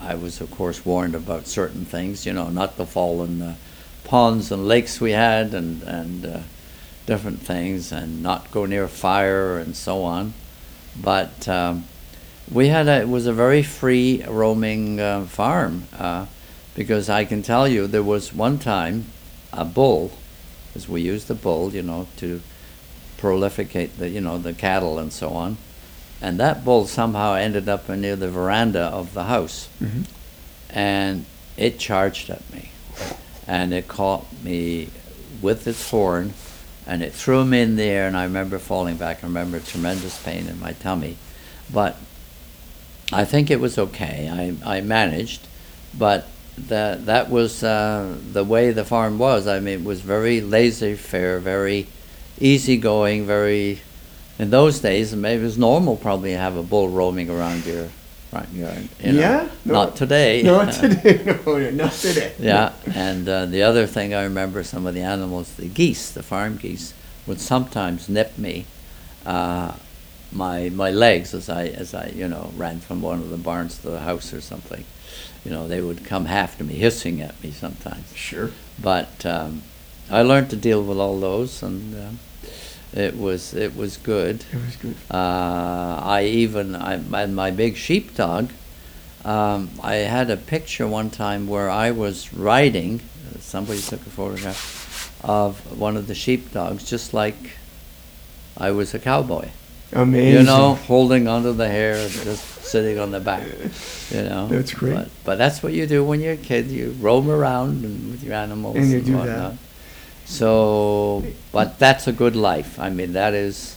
[0.00, 2.24] I was, of course, warned about certain things.
[2.26, 3.54] You know, not to fall in the
[4.04, 6.38] ponds and lakes we had, and and uh,
[7.06, 10.32] different things, and not go near fire and so on.
[10.96, 11.84] But um,
[12.50, 16.26] we had a, it was a very free roaming uh, farm uh,
[16.78, 19.06] because I can tell you there was one time
[19.52, 20.12] a bull,
[20.76, 22.40] as we use the bull, you know, to
[23.18, 25.56] prolificate the you know the cattle and so on,
[26.22, 30.04] and that bull somehow ended up near the veranda of the house, Mhm.
[30.70, 31.24] and
[31.56, 32.70] it charged at me,
[33.48, 34.90] and it caught me
[35.42, 36.32] with its horn,
[36.86, 39.24] and it threw me in the air, and I remember falling back.
[39.24, 41.16] I remember tremendous pain in my tummy,
[41.72, 41.96] but
[43.12, 44.30] I think it was okay.
[44.30, 45.40] I I managed,
[45.92, 46.28] but
[46.68, 49.46] that that was uh, the way the farm was.
[49.46, 51.86] I mean, it was very laissez-faire, very
[52.40, 53.80] easygoing, very.
[54.38, 57.88] In those days, maybe it was normal probably to have a bull roaming around your
[58.30, 58.88] front yard.
[59.02, 59.20] you know.
[59.20, 59.48] Yeah?
[59.64, 59.72] No.
[59.74, 60.42] Not today.
[60.44, 61.22] Not today.
[61.46, 62.34] No, no, not today.
[62.38, 66.22] Yeah, and uh, the other thing I remember, some of the animals, the geese, the
[66.22, 66.94] farm geese,
[67.26, 68.66] would sometimes nip me,
[69.26, 69.72] uh,
[70.32, 73.78] my my legs as I as I you know ran from one of the barns
[73.78, 74.84] to the house or something,
[75.44, 78.14] you know, they would come after me, hissing at me sometimes.
[78.14, 78.50] Sure.
[78.80, 79.62] But um,
[80.10, 82.10] I learned to deal with all those, and uh,
[82.92, 84.44] it was it was good.
[84.52, 84.96] It was good.
[85.10, 88.50] Uh, I even I my, my big sheepdog.
[89.24, 93.00] Um, I had a picture one time where I was riding.
[93.40, 97.56] Somebody took a photograph of one of the sheepdogs, just like
[98.56, 99.48] I was a cowboy.
[99.92, 100.40] Amazing.
[100.40, 103.46] You know, holding onto the hair, just sitting on the back.
[104.10, 104.46] You know.
[104.48, 104.94] That's great.
[104.94, 106.66] But, but that's what you do when you're a kid.
[106.66, 109.18] You roam around and with your animals And you and do that.
[109.18, 109.54] whatnot.
[110.26, 112.78] So, but that's a good life.
[112.78, 113.76] I mean, that is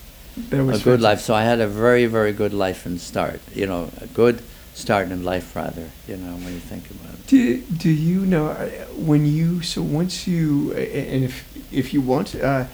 [0.50, 1.22] That a good life.
[1.22, 3.40] So I had a very, very good life and start.
[3.54, 4.44] You know, a good
[4.74, 5.90] start in life, rather.
[6.10, 7.28] You know, when you think about it.
[7.28, 12.36] Do, do you know uh, when you so once you and if if you want
[12.36, 12.66] uh,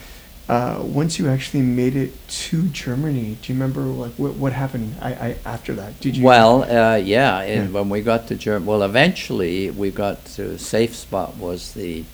[0.50, 4.96] uh, once you actually made it to Germany, do you remember like what what happened
[5.02, 6.00] I, I after that?
[6.00, 7.80] Did you Well, uh, yeah, and Yeah.
[7.80, 12.06] when we got to Germany, well, eventually we got to a safe spot was the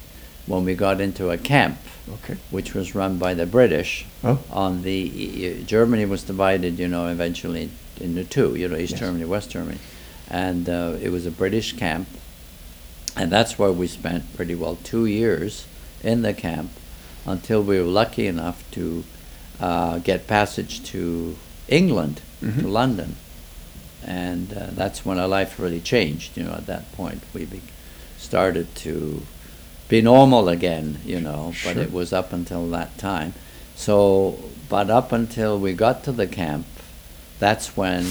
[0.48, 1.78] when we got into a camp,
[2.16, 4.06] okay which was run by the British.
[4.24, 7.70] oh On the Germany was divided, you know, eventually
[8.02, 9.00] into two, you know, East Yes.
[9.02, 9.78] Germany, West Germany,
[10.30, 12.08] and uh, it was a British camp,
[13.16, 15.66] and that's where we spent pretty well two years
[16.04, 16.72] in the camp
[17.26, 19.04] until we were lucky enough to
[19.60, 21.36] uh, get passage to
[21.68, 22.72] England, to Mhm.
[22.72, 23.16] London,
[24.06, 26.36] and uh, that's when our life really changed.
[26.38, 27.62] You know, at that point we be-
[28.18, 29.22] started to
[29.88, 31.00] be normal again.
[31.06, 33.34] You know, but it was up until that time.
[33.76, 34.38] So,
[34.70, 36.66] but up until we got to the camp,
[37.40, 38.04] that's when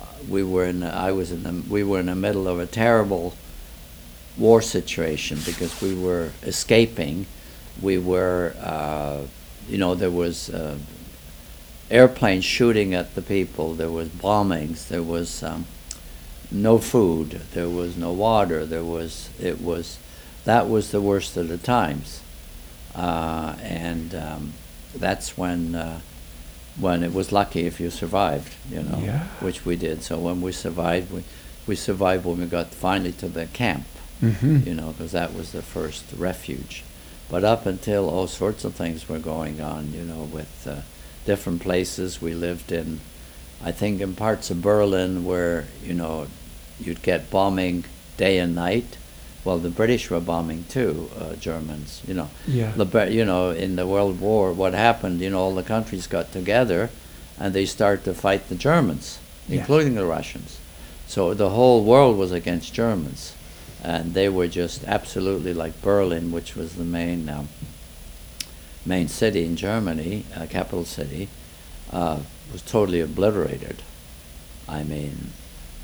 [0.00, 0.82] uh, we were in.
[0.82, 1.62] I was in the.
[1.68, 3.34] We were in the middle of a terrible
[4.38, 7.26] war situation because we were escaping.
[7.82, 9.22] We were, uh,
[9.68, 10.78] you know, there was uh,
[11.90, 13.74] airplanes shooting at the people.
[13.74, 14.88] There was bombings.
[14.88, 15.66] There was um,
[16.50, 17.42] no food.
[17.52, 18.64] There was no water.
[18.64, 19.30] There was.
[19.40, 19.98] It was.
[20.44, 22.20] That was the worst of the times,
[22.94, 24.52] uh, and um,
[24.94, 25.74] that's when.
[25.74, 26.00] Uh,
[26.78, 29.26] when it was lucky if you survived, you know, Yeah.
[29.40, 30.02] which we did.
[30.02, 31.22] So when we survived, we,
[31.68, 33.84] we survived when we got finally to the camp,
[34.20, 34.66] mm-hmm.
[34.66, 36.82] you know, because that was the first refuge.
[37.28, 40.82] But up until all sorts of things were going on, you know, with uh,
[41.24, 43.00] different places we lived in.
[43.64, 46.26] I think in parts of Berlin where you know
[46.78, 47.84] you'd get bombing
[48.16, 48.98] day and night.
[49.44, 52.02] Well, the British were bombing too, uh, Germans.
[52.06, 55.20] You know, yeah the you know in the World War, what happened?
[55.20, 56.90] You know, all the countries got together,
[57.38, 59.60] and they started to fight the Germans, Yes.
[59.60, 60.58] including the Russians.
[61.06, 63.34] So the whole world was against Germans,
[63.84, 67.48] and they were just absolutely like Berlin, which was the main um,
[68.86, 71.28] main city in Germany, uh, capital city,
[71.92, 72.20] uh,
[72.50, 73.82] was totally obliterated.
[74.68, 75.32] I mean,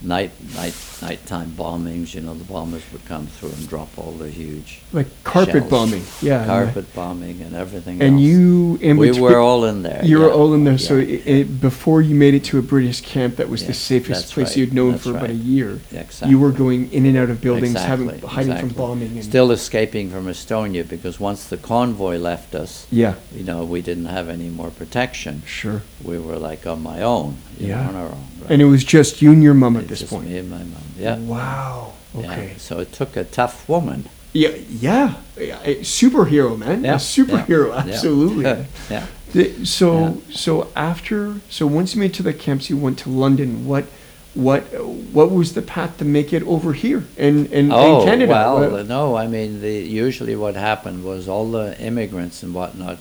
[0.03, 2.15] night night nighttime bombings.
[2.15, 5.71] You know, the bombers would come through and drop all the huge like carpet shells.
[5.71, 8.23] bombing yeah carpet bombing and everything and else.
[8.23, 10.05] you in we between- were all in there.
[10.05, 10.79] You were all in there.
[10.79, 13.75] So yeah, it, it, before you made it to a British camp, that was the
[13.75, 15.81] safest place right, you'd known that's for about a year.
[15.93, 16.31] exactly.
[16.31, 19.13] You were going in and out of buildings, having Exactly, hiding from bombing.
[19.13, 23.81] And, Still escaping from Estonia because once the convoy left us, yeah, you know, we
[23.83, 25.43] didn't have any more protection.
[25.47, 25.83] sure.
[26.03, 27.89] We were like on my own, know, Yeah.
[27.89, 28.27] on our own.
[28.41, 28.51] right.
[28.51, 30.27] And it was just you and your It's this just point.
[30.29, 30.83] me and my mom.
[30.99, 31.19] Yeah.
[31.19, 31.93] Wow.
[32.15, 32.33] yeah.
[32.33, 32.55] Okay.
[32.57, 34.09] So it took a tough woman.
[34.33, 34.51] Yeah.
[34.69, 35.15] Yeah.
[35.37, 36.85] A superhero, man.
[36.85, 37.69] Yeah, A superhero.
[37.71, 37.93] yeah, yeah.
[37.93, 38.67] Absolutely.
[38.91, 39.65] yeah.
[39.65, 43.67] So so after so once you made it to the camps, you went to London.
[43.67, 43.85] What
[44.35, 44.63] what
[45.13, 48.33] what was the path to make it over here in in, Oh in Canada?
[48.33, 49.17] well, What- no.
[49.17, 52.99] I mean, the, usually what happened was all the immigrants and whatnot.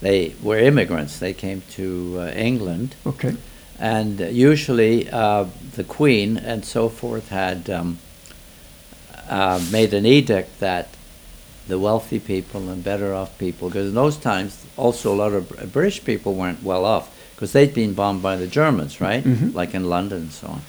[0.00, 1.18] They were immigrants.
[1.18, 3.34] They came to uh, England, okay.
[3.78, 7.98] And usually uh, the Queen and so forth had um,
[9.28, 10.88] uh, made an edict that
[11.68, 15.72] the wealthy people and better off people, because in those times also a lot of
[15.72, 19.22] British people weren't well off because they'd been bombed by the Germans, right?
[19.24, 19.52] Mhm.
[19.52, 20.62] Like in London and so on.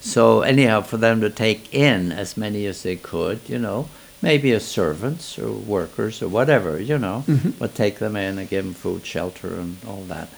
[0.00, 3.88] So anyhow, for them to take in as many as they could, you know,
[4.22, 7.54] maybe as servants or workers or whatever, you know, Mhm.
[7.58, 10.28] but take them in and give them food, shelter, and all that.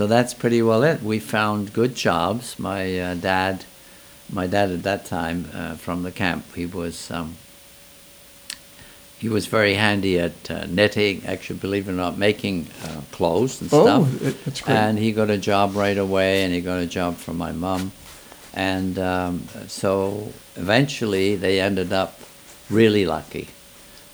[0.00, 1.02] So that's pretty well it.
[1.02, 2.58] We found good jobs.
[2.58, 3.66] My uh, dad,
[4.32, 7.36] my dad at that time uh, from the camp, he was um,
[9.18, 11.22] he was very handy at uh, knitting.
[11.26, 14.34] Actually, believe it or not, making uh, clothes and Oh, stuff.
[14.46, 14.74] that's great.
[14.74, 17.92] And he got a job right away, and he got a job from my mom.
[18.54, 22.18] And um, so eventually they ended up
[22.70, 23.48] really lucky.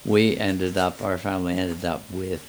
[0.04, 2.42] We ended up, our family ended up with,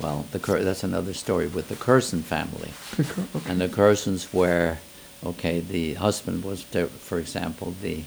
[0.00, 2.70] well, the that's another story, with the Curzon family.
[3.36, 3.50] Okay.
[3.50, 4.78] And the Curzons were,
[5.24, 8.02] okay, the husband was, for example, the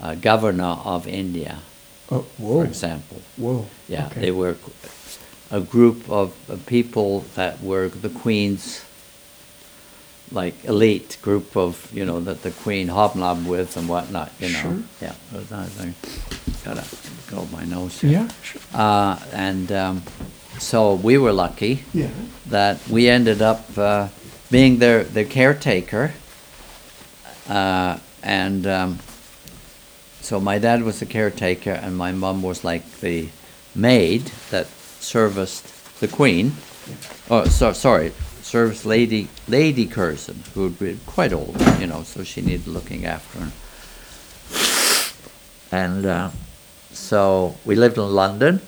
[0.00, 1.58] uh, governor of India,
[2.12, 3.20] Oh, for example.
[3.36, 3.66] Whoa.
[3.88, 4.20] Yeah, okay.
[4.20, 4.56] they were
[5.50, 8.84] a group of, of people that were the queen's
[10.32, 14.30] like elite group of you know that the queen hobnobbed with and whatnot.
[14.40, 14.78] You know, Sure.
[15.00, 15.14] yeah.
[15.32, 15.80] it was nice.
[15.80, 15.92] I
[16.64, 16.84] gotta
[17.30, 18.10] go my nose here.
[18.10, 18.28] Yeah.
[18.42, 18.60] Sure.
[18.74, 20.02] Uh, and um,
[20.60, 22.10] so we were lucky Yeah.
[22.46, 24.08] that we ended up uh,
[24.50, 26.12] being their, their caretaker.
[27.48, 28.98] Uh, and um,
[30.20, 33.28] so my dad was the caretaker, and my mom was like the
[33.74, 34.66] maid that
[35.00, 35.66] serviced
[36.00, 36.52] the queen.
[37.30, 42.22] Oh, so, sorry, serviced Lady Lady Curzon, who would be quite old, you know, so
[42.22, 43.50] she needed looking after.
[45.72, 46.30] And uh,
[46.92, 48.60] so we lived in London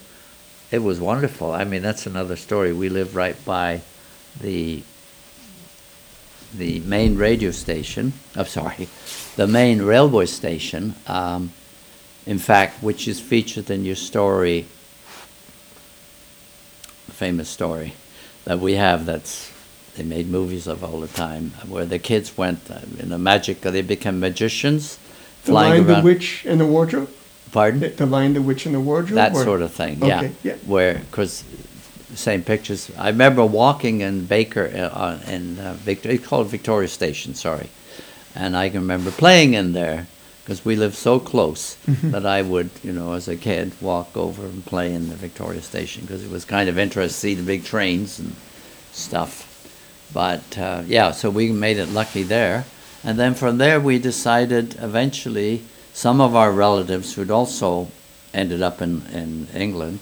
[0.72, 1.52] it was wonderful.
[1.52, 2.72] I mean, that's another story.
[2.72, 3.82] We lived right by
[4.40, 4.82] the
[6.54, 8.12] the main radio station.
[8.34, 8.88] I'm sorry,
[9.36, 10.94] the main railway station.
[11.06, 11.52] Um,
[12.26, 14.66] in fact, which is featured in your story,
[17.10, 17.94] famous story
[18.44, 19.06] that we have.
[19.06, 19.52] That's
[19.96, 23.60] they made movies of all the time, where the kids went uh, in a magic.
[23.60, 24.96] They become magicians,
[25.44, 26.04] The flying the around.
[26.04, 27.10] Witch, and the Wardrobe.
[27.52, 27.80] Pardon?
[27.80, 29.16] The, the Lion, the Witch, and the Wardrobe.
[29.16, 30.02] that or- sort of thing.
[30.04, 30.54] Yeah, Okay, yeah.
[30.66, 31.44] where because
[32.14, 32.90] same pictures.
[32.98, 36.10] I remember walking in Baker uh, uh, in uh, Victor.
[36.10, 37.34] It's called Victoria Station.
[37.34, 37.68] Sorry,
[38.34, 40.06] and I can remember playing in there
[40.44, 42.10] because we lived so close Mm-hmm.
[42.10, 45.62] that I would, you know, as a kid, walk over and play in the Victoria
[45.62, 48.34] Station because it was kind of interesting to see the big trains and
[48.92, 49.48] stuff.
[50.12, 52.64] But uh, yeah, so we made it lucky there.
[53.04, 55.62] And then from there, we decided eventually
[55.92, 57.88] some of our relatives who'd also
[58.34, 60.00] ended up in, in England,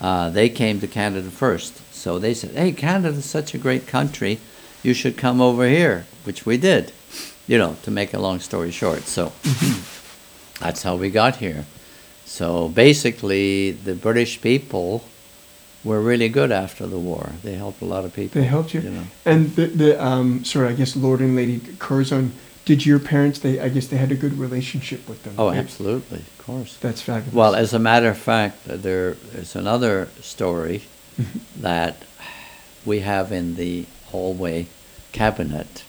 [0.00, 1.80] uh, they came to Canada first.
[1.92, 4.38] So they said, hey, Canada's such a great country,
[4.82, 6.92] you should come over here, which we did,
[7.46, 9.02] you know, to make a long story short.
[9.02, 9.32] So
[10.60, 11.64] that's how we got here.
[12.24, 15.04] So basically, the British people
[15.84, 17.32] were really good after the war.
[17.42, 18.40] They helped a lot of people.
[18.40, 18.80] They helped you.
[18.80, 19.04] you know.
[19.24, 22.32] And the, the um, sorry, I guess Lord and Lady Curzon,
[22.64, 25.34] did your parents, they, I guess they had a good relationship with them.
[25.38, 25.58] Oh, right?
[25.58, 26.76] absolutely, of course.
[26.78, 27.34] That's fabulous.
[27.34, 30.82] Well, as a matter of fact, there is another story
[31.20, 31.62] Mm-hmm.
[31.62, 31.96] that
[32.84, 34.66] we have in the hallway
[35.12, 35.84] cabinet,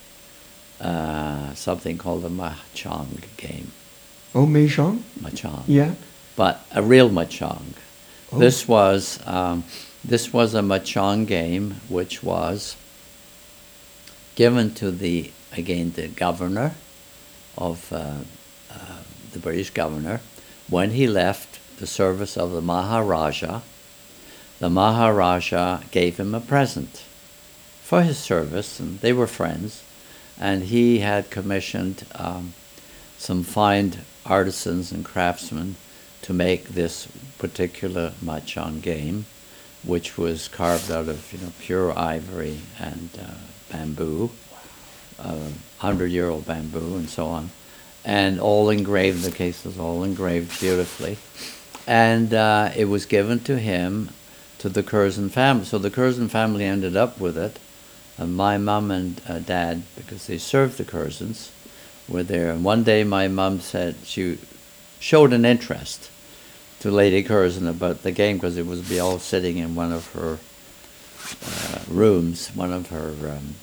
[0.79, 3.71] uh, something called a mahjong game.
[4.35, 5.01] oh, Mahjong?
[5.19, 5.63] Mahjong.
[5.65, 5.95] Yeah.
[6.35, 7.73] But a real mahjong.
[8.31, 8.37] Oh.
[8.37, 9.63] This was um,
[10.03, 12.75] this was a mahjong game which was
[14.35, 16.75] given to the again the governor
[17.57, 18.15] of uh,
[18.71, 18.75] uh,
[19.31, 20.21] the British governor
[20.69, 23.61] when he left the service of the Maharaja.
[24.59, 27.03] The Maharaja gave him a present
[27.81, 29.83] for his service, and they were friends.
[30.39, 32.53] And he had commissioned um,
[33.17, 35.75] some fine artisans and craftsmen
[36.23, 39.25] to make this particular mahjong game,
[39.83, 43.35] which was carved out of you know pure ivory and uh,
[43.71, 44.31] bamboo,
[45.79, 47.49] hundred-year-old bamboo, and so on,
[48.03, 49.23] and all engraved.
[49.23, 51.17] The case was all engraved beautifully,
[51.87, 54.09] and uh, it was given to him
[54.59, 55.65] to the Curzon family.
[55.65, 57.59] So the Curzon family ended up with it.
[58.17, 61.51] And my mum and uh, dad, because they served the Curzons,
[62.07, 62.49] were there.
[62.51, 64.37] And one day my mum said she
[64.99, 66.09] showed an interest
[66.79, 70.13] to Lady Curzon about the game because it was be all sitting in one of
[70.13, 70.39] her
[71.45, 73.55] uh, rooms, one of her, um,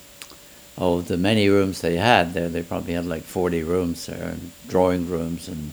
[0.83, 2.49] oh, the many rooms they had there.
[2.49, 5.73] They probably had like 40 rooms there, and drawing rooms, and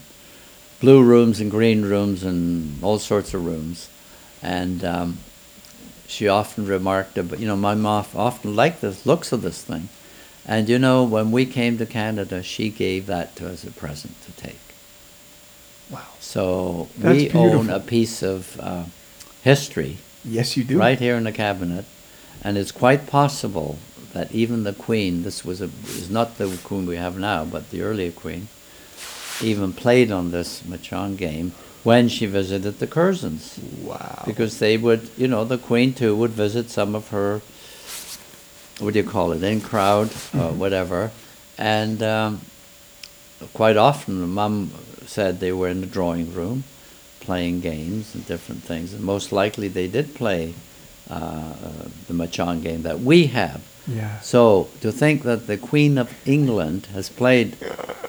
[0.80, 3.90] blue rooms, and green rooms, and all sorts of rooms.
[4.44, 5.18] And um,
[6.08, 9.90] she often remarked about, you know, my mom often liked the looks of this thing.
[10.46, 13.72] And you know, when we came to Canada, she gave that to us as a
[13.72, 14.60] present to take.
[15.90, 16.06] Wow.
[16.20, 18.86] So That's we own a piece of uh,
[19.44, 20.78] history Yes, you do.
[20.78, 21.86] right here in the cabinet,
[22.44, 23.80] and it's quite possible
[24.14, 27.70] that even the Queen, this was a, is not the Queen we have now, but
[27.70, 28.48] the earlier Queen,
[29.42, 34.24] even played on this mahjong game when she visited the Curzons Wow.
[34.26, 37.42] because they would, you know, the Queen too would visit some of her,
[38.84, 41.12] what do you call it, in crowd, uh, whatever,
[41.58, 42.42] and um,
[43.54, 44.72] quite often, the Mum
[45.06, 46.64] said they were in the drawing room,
[47.20, 50.54] playing games and different things, and most likely they did play
[51.10, 51.54] uh, uh,
[52.08, 53.62] the mahjong game that we have.
[53.90, 54.20] Yeah.
[54.22, 57.58] So to think that the Queen of England has played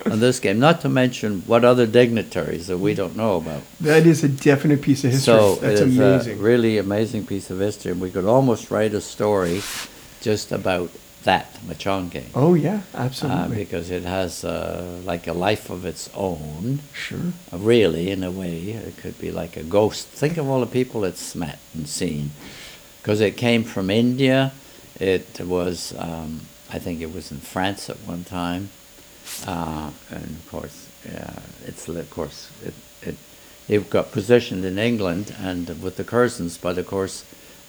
[0.07, 3.63] on this game, not to mention what other dignitaries that we don't know about.
[3.81, 5.35] That is a definite piece of history.
[5.35, 6.39] So That's it is amazing.
[6.39, 9.63] a really amazing piece of history, and we could almost write a story
[10.21, 10.91] just about
[11.25, 12.23] that mahjong.
[12.35, 13.57] Oh yeah, Uh, absolutely.
[13.57, 17.33] because it has uh, like a life of its own, sure.
[17.53, 18.71] uh, really, in a way.
[18.71, 20.09] It could be like a ghost.
[20.09, 22.31] Think of all the people it's met and seen.
[23.03, 24.53] Because it came from India.
[25.01, 28.69] It was, um, I think it was in France at one time.
[29.47, 30.89] Uh, and of course,
[31.67, 33.17] it's, of course, it, it,
[33.69, 37.25] it got positioned in England and with the Curzons, but of course,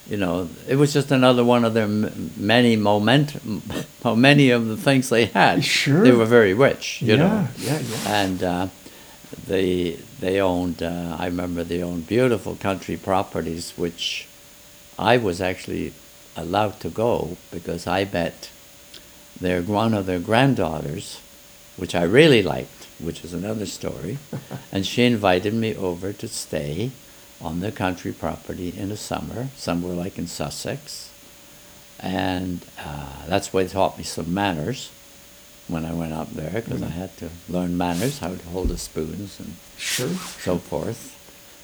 [0.09, 3.39] you know, it was just another one of their m- many moment,
[4.05, 5.63] many of the things they had.
[5.63, 6.03] Sure.
[6.03, 7.47] They were very rich, you yeah, know.
[7.59, 7.97] yeah, yeah.
[8.07, 8.67] And uh,
[9.47, 10.81] they they owned.
[10.81, 14.27] Uh, I remember they owned beautiful country properties, which
[14.97, 15.93] I was actually
[16.35, 18.49] allowed to go because I met
[19.39, 21.19] their one of their granddaughters,
[21.77, 24.17] which I really liked, which is another story,
[24.71, 26.91] and she invited me over to stay
[27.41, 31.09] on the country property in the summer, somewhere like in Sussex,
[31.99, 34.91] and uh, that's where they taught me some manners
[35.67, 38.77] when I went up there because I had to learn manners, how to hold the
[38.77, 40.09] spoons and Sure.
[40.09, 41.17] so forth.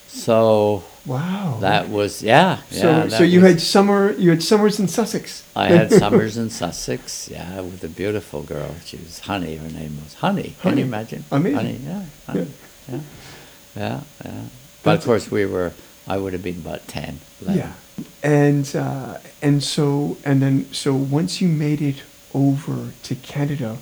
[0.08, 1.58] So Wow.
[1.62, 2.58] that was yeah.
[2.70, 5.44] so yeah, so you was- had summer you had summers in Sussex.
[5.56, 8.76] I had summers in Sussex, yeah, with a beautiful girl.
[8.86, 9.56] She was Honey.
[9.56, 10.56] Her name was Honey.
[10.62, 11.24] Can you imagine?
[11.32, 11.56] Amazing.
[11.58, 12.48] Honey, yeah, Honey,
[12.92, 13.00] yeah,
[13.76, 14.42] yeah, yeah.
[14.84, 15.72] But That's- of course, we were.
[16.10, 17.58] I would have been about 10, 11.
[17.60, 17.74] Yeah.
[18.24, 22.04] And uh, and so and then so once you made it
[22.34, 23.78] over to Canada,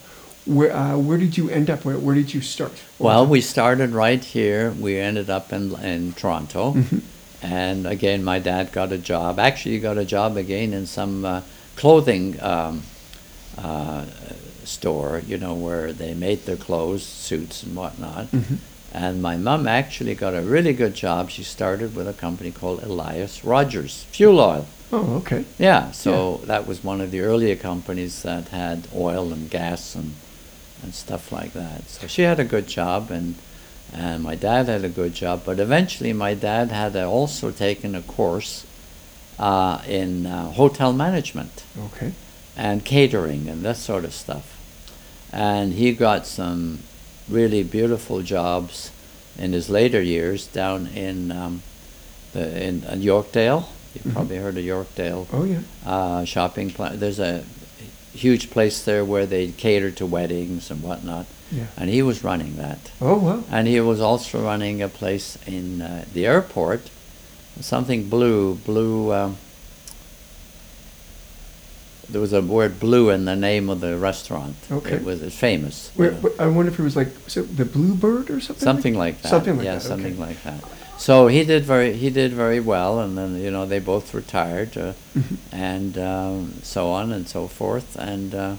[0.45, 1.85] where uh, where did you end up?
[1.85, 2.71] Where where did you start?
[2.97, 4.71] What Well, we started right here.
[4.71, 7.01] We ended up in in Toronto, Mhm.
[7.41, 9.39] And again, my dad got a job.
[9.39, 11.41] Actually, he got a job again in some uh,
[11.75, 12.83] clothing um,
[13.57, 14.05] uh,
[14.63, 15.21] store.
[15.25, 18.27] You know, where they made their clothes, suits, and whatnot.
[18.31, 18.57] Mhm.
[18.93, 21.29] And my mom actually got a really good job.
[21.29, 24.65] She started with a company called Elias Rogers Fuel Oil.
[24.91, 25.43] Oh, okay.
[25.59, 30.13] Yeah, so that was one of the earlier companies that had oil and gas and
[30.83, 31.89] and stuff like that.
[31.89, 33.35] So she had a good job, and
[33.93, 35.43] and my dad had a good job.
[35.45, 38.65] But eventually, my dad had also taken a course
[39.39, 42.13] uh, in uh, hotel management Okay.
[42.57, 44.51] and catering and that sort of stuff.
[45.31, 46.79] And he got some
[47.29, 48.91] really beautiful jobs
[49.37, 51.61] in his later years down in um,
[52.33, 53.65] the in uh, Yorkdale.
[53.93, 54.13] You've Mhm.
[54.13, 55.59] probably heard of Yorkdale Oh yeah.
[55.85, 56.69] uh, shopping.
[56.69, 57.43] Pla- There's a
[58.13, 61.67] huge place there where they cater to weddings and whatnot, Yeah.
[61.77, 62.91] and he was running that.
[62.99, 63.43] Oh wow.
[63.51, 66.89] And he was also running a place in uh, the airport,
[67.61, 69.13] something blue, blue.
[69.13, 69.37] Um,
[72.09, 74.55] there was a word blue in the name of the restaurant.
[74.71, 74.95] Okay.
[74.95, 75.91] It was famous.
[75.97, 76.17] you know.
[76.17, 78.63] where- I wonder if it was like it the Bluebird or something.
[78.63, 79.29] Something like that.
[79.29, 80.63] Something like yeah, that, something like that.
[80.97, 84.77] So he did very he did very well, and then you know they both retired,
[84.77, 85.37] uh, Mhm.
[85.51, 88.55] and um, so on and so forth, and uh,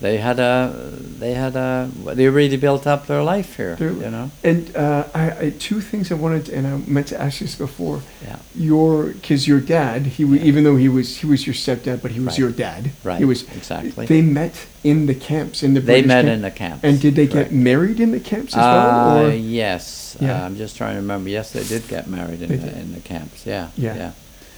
[0.00, 0.72] they had a
[1.20, 3.76] they had a they really built up their life here.
[3.76, 4.30] Their- you know.
[4.42, 7.54] And uh, I, I two things I wanted, to, and I meant to ask this
[7.56, 8.00] before.
[8.24, 8.38] Yeah.
[8.54, 10.42] Your, because your dad, he Yeah.
[10.48, 12.38] even though he was he was your stepdad, but he was Right.
[12.38, 12.90] your dad.
[13.04, 13.18] Right.
[13.18, 14.06] He was exactly.
[14.06, 15.80] They met in the camps in the.
[15.80, 16.34] They British met camp.
[16.34, 16.84] in the camps.
[16.84, 17.50] And did they correct.
[17.50, 19.26] get married in the camps as Uh, well?
[19.26, 20.16] Or yes.
[20.20, 20.42] Yeah.
[20.42, 21.28] Uh, I'm just trying to remember.
[21.28, 23.44] Yes, they did get married in, the, in the camps.
[23.46, 23.68] Yeah.
[23.76, 23.96] Yeah.
[23.96, 24.12] Yeah.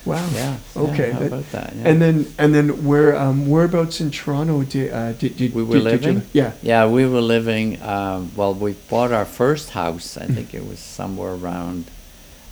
[0.04, 0.28] Wow.
[0.34, 0.56] Yeah.
[0.76, 1.74] Okay, Yeah, how that- about that?
[1.76, 1.88] Yeah.
[1.88, 5.78] And then and then where um, whereabouts in Toronto did uh, did, did We were
[5.78, 6.28] did, did you living?
[6.32, 6.52] yeah.
[6.62, 7.80] Yeah, we were living.
[7.82, 10.16] Um, well, we bought our first house.
[10.16, 11.84] I think it was somewhere around.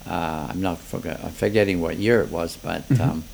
[0.07, 3.01] Uh, I'm not forget, I'm forgetting what year it was, but Mhm.
[3.01, 3.25] um,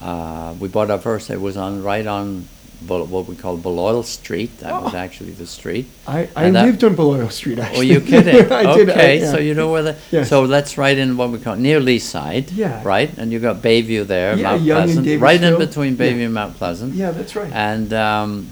[0.00, 1.30] uh, we bought our first.
[1.30, 2.48] It was on right on
[2.86, 4.58] what we call Balliol Street.
[4.60, 4.96] That was Oh.
[4.98, 5.86] actually the street.
[6.06, 7.78] I, I that- lived on Balliol Street actually.
[7.78, 8.36] Oh, you kidding?
[8.52, 8.90] I did.
[8.90, 9.30] I- okay, yeah.
[9.30, 9.96] so you know where the.
[10.10, 10.28] Yes.
[10.28, 12.50] So that's right in what we call near Leaside.
[12.54, 12.82] Yeah.
[12.84, 16.04] Right, and you got Bayview there, Yeah, Mount and Pleasant, right in between Yeah.
[16.04, 16.94] Bayview and Mount Pleasant.
[16.94, 17.52] Yeah, that's right.
[17.52, 18.48] and um,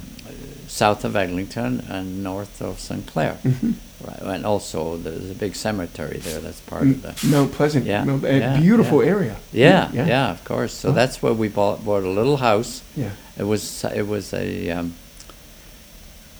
[0.66, 3.06] south of Eglinton and north of St.
[3.06, 3.38] Clair.
[3.44, 3.74] Mhm.
[4.06, 6.38] Right, and also there's a big cemetery there.
[6.38, 7.26] That's part M- of the.
[7.28, 7.86] Mount Pleasant.
[7.86, 9.10] Yeah, Mount- a yeah, beautiful yeah.
[9.10, 9.36] area.
[9.52, 10.30] Yeah, yeah, yeah.
[10.30, 10.74] of course.
[10.74, 10.92] So Oh.
[10.92, 12.82] that's where we bought bought a little house.
[12.94, 13.10] Yeah.
[13.39, 14.95] It was it was a um,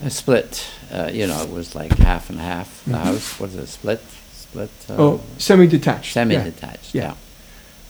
[0.05, 0.67] a split.
[0.93, 2.85] Uh, you know, it was like half and half.
[2.85, 3.03] The Mhm.
[3.05, 4.01] house was it split?
[4.35, 4.71] Split.
[4.89, 6.13] Uh, Oh, semi-detached.
[6.13, 6.95] semi-detached.
[6.95, 7.03] Yeah.
[7.03, 7.15] yeah.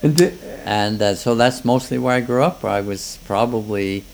[0.02, 0.32] And di-
[0.64, 2.64] And uh, so that's mostly where I grew up.
[2.64, 4.04] I was probably,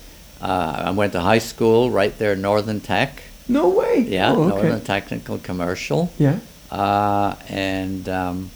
[0.41, 3.23] uh, I went to high school right there, Northern Tech.
[3.49, 4.05] no way.
[4.09, 4.81] Yeah, Oh, Northern.
[4.81, 6.11] Technical Commercial.
[6.19, 6.39] Yeah.
[6.71, 8.51] Uh, and um,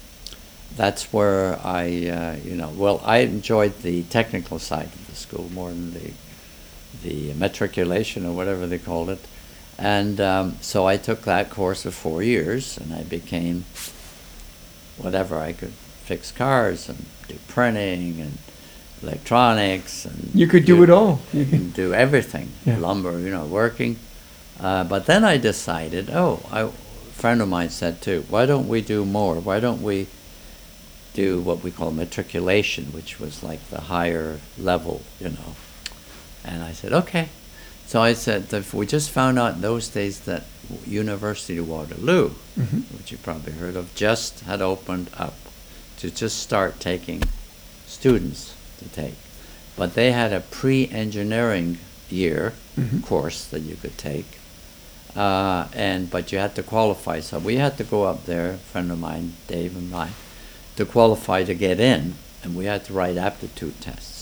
[0.77, 5.49] that's where I, uh, you know, well, I enjoyed the technical side of the school
[5.53, 6.11] more than the,
[7.05, 9.19] the matriculation or whatever they called it.
[9.77, 13.65] And um, so I took that course of four years and I became
[14.97, 15.73] whatever I could
[16.05, 18.37] fix cars and do printing and
[19.03, 21.19] electronics and You could do it all.
[21.33, 22.77] You could- and do everything, Yeah.
[22.79, 23.97] lumber, you know, working.
[24.59, 28.67] Uh, but then I decided, oh, I, a friend of mine said too, why don't
[28.67, 29.35] we do more?
[29.35, 30.07] Why don't we
[31.13, 35.55] do what we call matriculation, which was like the higher level, you know?
[36.45, 37.29] And I said, okay.
[37.87, 40.43] So I said, if we just found out in those days that
[40.87, 42.83] University of Waterloo, Mhm.
[42.97, 45.35] which you probably heard of, just had opened up
[45.97, 47.21] to just start taking
[47.87, 49.15] students to take.
[49.75, 51.77] But they had a pre-engineering
[52.09, 53.03] year Mhm.
[53.03, 54.39] course that you could take,
[55.15, 57.19] uh, and but you had to qualify.
[57.21, 60.09] So we had to go up there, a friend of mine, Dave and I,
[60.77, 64.14] to qualify to get in, and we had to write aptitude tests.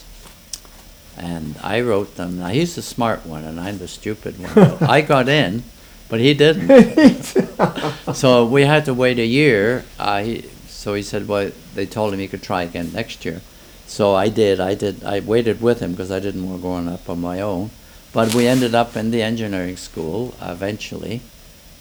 [1.18, 2.40] And I wrote them.
[2.40, 4.90] Now he's the smart one, and I'm the stupid one.
[4.90, 5.64] I got in,
[6.10, 7.24] but he didn't.
[8.14, 9.86] so we had to wait a year.
[10.00, 13.42] Uh, he, so he said, well, they told him he could try again next year.
[13.86, 14.60] So I did.
[14.60, 15.04] I did.
[15.04, 17.70] I waited with him because I didn't want going up on my own.
[18.12, 21.22] But we ended up in the engineering school eventually,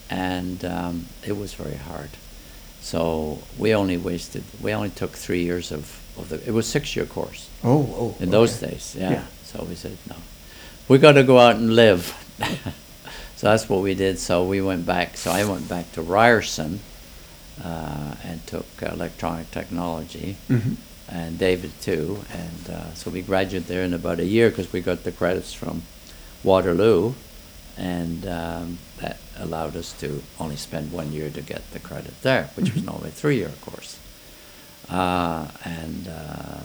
[0.09, 2.11] and um, it was very hard.
[2.80, 4.43] So we only wasted.
[4.61, 6.36] We only took three years of, of the.
[6.46, 8.16] It was six year course Oh, oh.
[8.20, 8.94] in those days.
[8.98, 9.10] Yeah.
[9.10, 9.24] Yeah.
[9.44, 10.16] So we said no.
[10.88, 12.12] We got to go out and live.
[13.36, 14.18] so that's what we did.
[14.18, 15.16] So we went back.
[15.16, 16.80] So I went back to Ryerson
[17.64, 20.76] uh, and took electronic technology, Mhm.
[21.08, 22.24] and David too.
[22.32, 25.52] And uh, so we graduated there in about a year because we got the credits
[25.52, 25.82] from
[26.42, 27.14] Waterloo,
[27.76, 32.50] and um, that allowed us to only spend one year to get the credit there,
[32.56, 32.86] which was Mhm.
[32.86, 33.96] normally a three-year course.
[34.91, 36.59] Uh, and uh,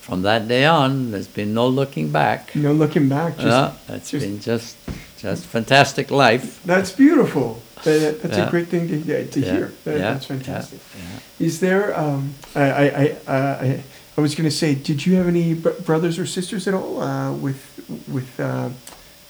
[0.00, 2.54] from that day on, there's been no looking back.
[2.54, 3.36] No looking back.
[3.38, 4.76] Just, Yeah, it's just- been just
[5.18, 6.60] just fantastic life.
[6.64, 7.60] That's beautiful.
[7.84, 8.46] That- that- that's Yeah.
[8.48, 9.72] a great thing to, to Yeah, hear.
[9.84, 10.78] That- yeah, that's fantastic.
[10.96, 11.46] yeah.
[11.46, 11.98] Is there?
[11.98, 13.82] Um, I, I, I, I,
[14.16, 17.00] I was going to say, did you have any br- brothers or sisters at all
[17.02, 17.60] uh, with,
[18.08, 18.68] with, uh,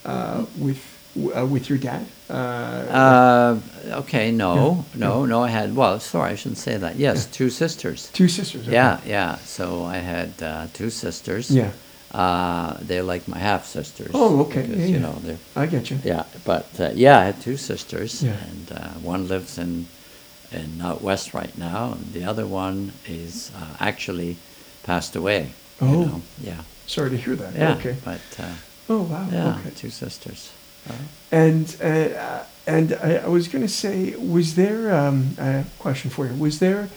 [0.04, 0.78] uh, with,
[1.34, 2.04] uh, with your dad?
[2.28, 3.60] Uh, Uh,
[4.00, 4.54] okay, no,
[4.94, 5.42] Yeah, no, no.
[5.44, 6.96] I had well, sorry, I shouldn't say that.
[6.96, 8.10] Yes, two sisters.
[8.12, 8.62] two sisters.
[8.66, 8.72] okay.
[8.72, 9.36] Yeah, yeah.
[9.44, 11.50] So I had uh, two sisters.
[11.50, 11.70] Yeah.
[12.12, 14.10] Uh, they're like my half sisters.
[14.14, 15.98] Oh, okay, Because, yeah, you know, they're I get you.
[16.04, 16.24] yeah.
[16.44, 18.36] But uh, yeah, I had two sisters, Yeah.
[18.48, 19.86] and uh, one lives in
[20.52, 24.36] in out west right now, and the other one is uh, actually
[24.84, 25.50] passed away.
[25.80, 26.04] you Oh.
[26.04, 26.20] know.
[26.40, 27.52] yeah, Sorry to hear that.
[27.54, 27.74] yeah.
[27.76, 27.96] Okay.
[28.04, 28.54] But uh,
[28.88, 29.28] Oh wow.
[29.32, 29.70] yeah, Okay.
[29.76, 30.50] two sisters.
[30.88, 30.92] Uh,
[31.32, 36.26] And uh, and I, I was going to say, was there um, a question for
[36.26, 36.34] you?
[36.38, 36.88] Was there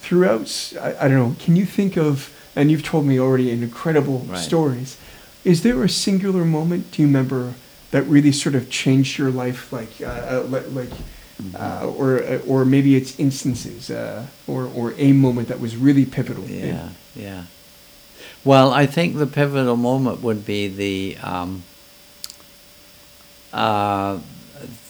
[0.00, 0.72] throughout?
[1.00, 1.34] I don't know.
[1.44, 2.30] Can you think of?
[2.56, 4.38] And you've told me already in incredible Right.
[4.38, 4.96] stories.
[5.44, 6.90] Is there a singular moment?
[6.92, 7.52] Do you remember
[7.90, 9.72] that really sort of changed your life?
[9.72, 10.90] Like uh, uh, like.
[11.54, 16.06] Uh, or uh, or maybe it's instances uh, or or a moment that was really
[16.06, 16.44] pivotal.
[16.44, 17.42] in- Yeah, yeah.
[18.44, 21.62] Well, I think the pivotal moment would be the um,
[23.56, 24.20] uh,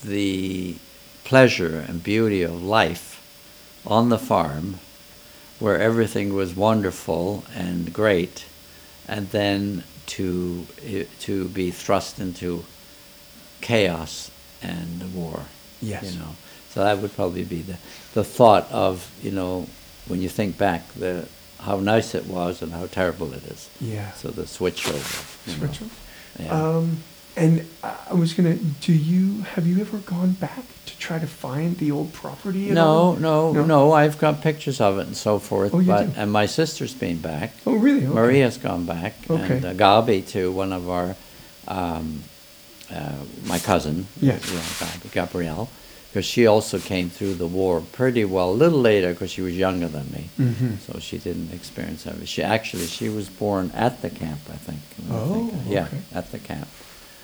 [0.05, 0.77] the
[1.25, 3.23] pleasure and beauty of life
[3.87, 4.81] on the farm,
[5.61, 8.47] where everything was wonderful and great,
[9.07, 10.67] and then to
[11.21, 12.64] to be thrust into
[13.61, 15.43] chaos and war.
[15.81, 16.12] Yes.
[16.12, 16.37] You know,
[16.71, 17.79] so that would probably be the
[18.14, 19.69] the thought of you know
[20.09, 21.29] when you think back the
[21.61, 23.71] how nice it was and how terrible it is.
[23.81, 24.11] Yeah.
[24.12, 24.99] So the switch over.
[24.99, 25.91] Switch over.
[26.39, 26.77] Yeah.
[26.77, 27.03] Um,
[27.37, 28.55] and I was gonna.
[28.55, 32.70] Do you have you ever gone back to try to find the old property?
[32.70, 33.16] No, all?
[33.16, 35.74] no, no, I've got pictures of it and so forth.
[35.74, 36.20] Oh, you but do?
[36.20, 37.53] and my sister's been back.
[37.66, 38.05] Oh, really?
[38.07, 38.14] Okay.
[38.14, 39.57] Maria's gone back, Okay.
[39.57, 40.51] and uh, Gabi too.
[40.53, 41.14] One of our,
[41.68, 42.22] um,
[42.91, 43.12] uh,
[43.47, 44.51] my cousin, Yes.
[44.53, 45.68] yeah, Gabi, Gabrielle,
[46.09, 48.51] because she also came through the war pretty well.
[48.51, 50.78] A little later, because she was younger than me, Mhm.
[50.87, 52.26] so she didn't experience that.
[52.26, 54.80] She actually she was born at the camp, I think.
[55.11, 55.53] I Oh, think.
[55.68, 56.68] yeah, at the camp.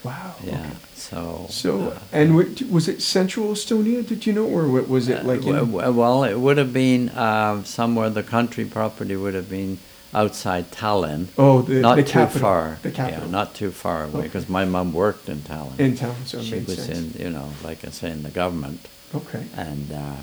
[0.04, 0.34] Wow.
[0.44, 0.58] Yeah.
[0.58, 0.68] Okay.
[0.94, 1.46] So.
[1.50, 4.06] So, uh, and wa- was it Central Estonia?
[4.06, 5.40] Did you know, or wa- was it like?
[5.42, 8.10] Uh, in, w- w- well, it would have been um, somewhere.
[8.10, 9.78] The country property would have been
[10.14, 11.28] outside Tallinn.
[11.38, 12.40] oh, the, not the too capital.
[12.40, 12.78] far.
[12.82, 13.24] The capital.
[13.26, 14.22] Yeah, not too far away Okay.
[14.28, 15.78] because my mom worked in Tallinn.
[15.78, 17.14] in town, so she was sense.
[17.16, 19.44] in, you know, like I say, in the government, Okay.
[19.56, 20.16] and uh,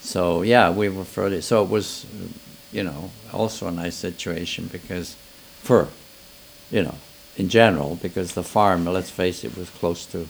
[0.00, 1.40] so yeah, we were fairly.
[1.42, 2.28] So it was, uh,
[2.72, 5.16] you know, also a nice situation because,
[5.62, 5.88] for,
[6.70, 6.94] you know,
[7.36, 10.26] in general, because the farm, let's face it, was close to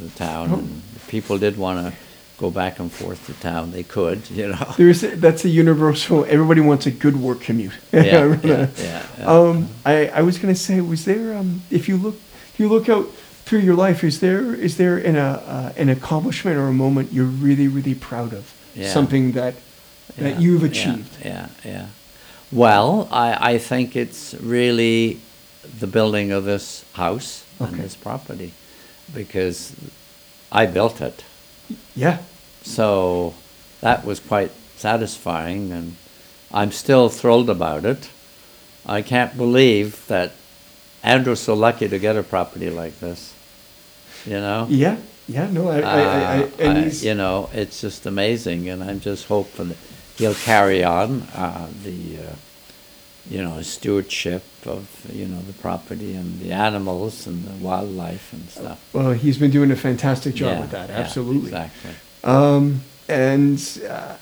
[0.00, 0.58] the town, Oh.
[0.58, 1.92] and people did want to
[2.38, 3.72] go back and forth to town.
[3.72, 4.74] They could, you know.
[4.76, 6.24] There's a, that's a universal.
[6.28, 7.72] Everybody wants a good work commute.
[7.92, 9.26] yeah, yeah, yeah, yeah.
[9.26, 12.14] Um, I, I was gonna say, was there um, if you look
[12.52, 13.06] if you look out
[13.44, 17.12] through your life, is there is there an uh, uh, an accomplishment or a moment
[17.12, 18.52] you're really really proud of?
[18.74, 18.92] Yeah.
[18.92, 19.54] Something that
[20.16, 21.16] that you've achieved.
[21.24, 21.86] Yeah, yeah.
[22.50, 25.20] Well, I, I think it's really
[25.80, 28.52] the building of this house and this property
[29.14, 29.74] because
[30.52, 31.24] I built it.
[31.94, 32.18] Yeah.
[32.62, 33.34] So
[33.80, 35.96] that was quite satisfying, and
[36.52, 38.08] I'm still thrilled about it.
[38.86, 40.32] I can't believe that
[41.02, 43.34] Andrew's so lucky to get a property like this.
[44.24, 44.66] You know?
[44.68, 44.96] Yeah.
[45.28, 45.48] Yeah.
[45.50, 49.00] No, I, I, I, I Uh, I- he's, you know, it's just amazing, and I'm
[49.00, 49.76] just hoping that
[50.16, 52.34] he'll carry on uh, the, uh,
[53.30, 58.48] you know, stewardship of you know the property and the animals and the wildlife and
[58.48, 58.78] stuff.
[58.92, 60.88] well, he's been doing a fantastic job Yeah, with that.
[60.88, 61.48] yeah, Absolutely.
[61.50, 61.90] exactly.
[62.24, 63.58] Um, and
[63.88, 64.16] uh,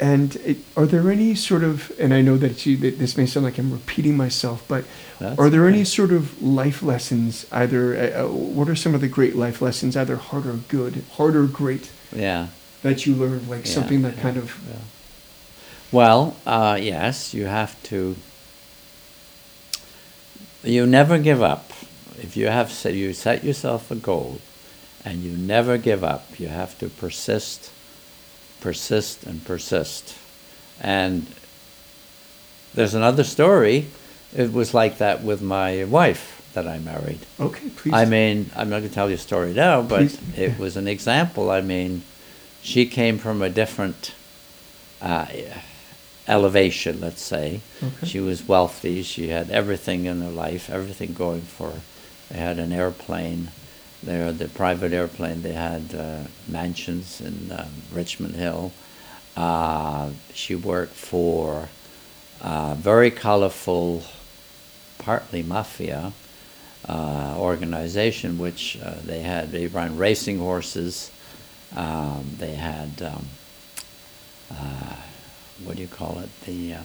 [0.00, 3.26] and it, are there any sort of and I know that you that this may
[3.26, 4.84] sound like I'm repeating myself, but
[5.20, 7.46] That's are there any sort of life lessons?
[7.52, 11.04] Either uh, uh, what are some of the great life lessons, either hard or good,
[11.12, 12.48] hard or great, Yeah.
[12.82, 13.48] that you learned?
[13.48, 14.76] Like Yeah, something that yeah, kind of yeah.
[15.92, 18.16] Well, uh, yes, you have to.
[20.64, 21.70] You never give up.
[22.18, 24.40] If you have set, you set yourself a goal,
[25.04, 26.40] and you never give up.
[26.40, 27.70] You have to persist,
[28.60, 30.16] persist, and persist.
[30.80, 31.26] And
[32.74, 33.88] there's another story.
[34.34, 37.20] It was like that with my wife that I married.
[37.38, 37.92] okay, please.
[37.92, 40.38] I mean, I'm not going to tell you a story now, but Please.
[40.38, 41.50] it was an example.
[41.50, 42.02] I mean,
[42.62, 44.14] she came from a different
[45.00, 45.26] uh,
[46.28, 47.60] elevation, let's say.
[47.82, 48.06] Okay.
[48.06, 49.02] She was wealthy.
[49.02, 51.80] She had everything in her life, everything going for her.
[52.30, 53.50] They had an airplane.
[54.02, 55.42] They had the private airplane.
[55.42, 58.72] They had uh, mansions in um, Richmond Hill.
[59.36, 61.68] Uh, she worked for
[62.40, 64.02] a very colorful,
[64.98, 66.12] partly mafia
[66.88, 69.52] uh, organization, which uh, they had.
[69.52, 71.10] They ran racing horses.
[71.76, 73.26] Um, they had um,
[74.50, 74.96] uh,
[75.64, 76.28] what do you call it?
[76.46, 76.80] The uh,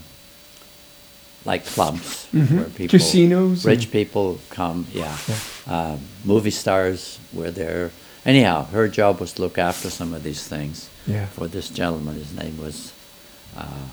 [1.45, 2.55] like clubs Mhm.
[2.57, 4.85] where people Casinos rich people come.
[4.93, 5.35] Yeah, Yeah.
[5.67, 7.91] Uh, movie stars were there.
[8.25, 11.27] Anyhow, her job was to look after some of these things Yeah.
[11.27, 12.15] for this gentleman.
[12.15, 12.91] His name was.
[13.55, 13.87] Uh,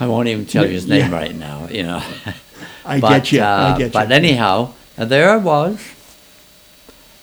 [0.00, 0.98] I won't even tell you his Yeah.
[0.98, 1.68] name right now.
[1.70, 2.02] You know.
[2.84, 3.42] I get you.
[3.42, 3.90] I get you.
[3.92, 5.78] But anyhow, and there I was,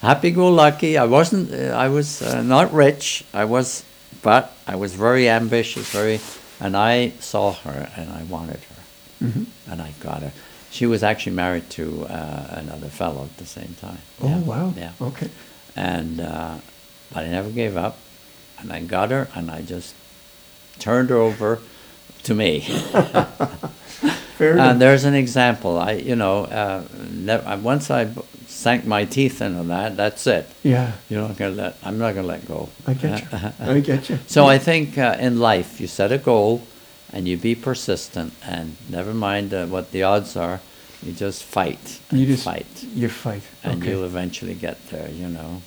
[0.02, 0.98] happy-go-lucky.
[0.98, 1.52] I wasn't.
[1.54, 3.24] Uh, I was uh, not rich.
[3.34, 3.84] I was,
[4.22, 5.90] but I was very ambitious.
[5.92, 6.20] Very,
[6.60, 9.46] and I saw her and I wanted her, Mhm.
[9.72, 10.32] and I got her.
[10.72, 14.00] She was actually married to uh, another fellow at the same time.
[14.22, 14.74] Oh Yeah, wow.
[14.78, 14.92] Yeah.
[15.02, 15.30] Okay.
[15.76, 16.56] And uh,
[17.14, 17.98] but I never gave up,
[18.60, 19.94] and I got her, and I just
[20.80, 21.60] turned her over
[22.24, 22.60] to me.
[24.38, 24.72] Fair enough.
[24.72, 25.78] And there's an example.
[25.78, 26.84] I, you know, uh,
[27.62, 28.08] once I
[28.60, 30.46] sank my teeth into that, that's it.
[30.64, 30.92] yeah.
[31.10, 31.74] You're not gonna let.
[31.84, 32.70] I'm not gonna let go.
[32.86, 33.28] I get you.
[33.76, 34.18] I get you.
[34.28, 36.62] So I think uh, in life, you set a goal,
[37.14, 40.60] and you be persistent, and never mind uh, what the odds are.
[41.06, 42.00] You just fight.
[42.12, 42.68] You just fight,
[43.02, 43.44] You fight.
[43.64, 43.92] and okay.
[43.92, 45.10] you'll eventually get there.
[45.10, 45.62] You know.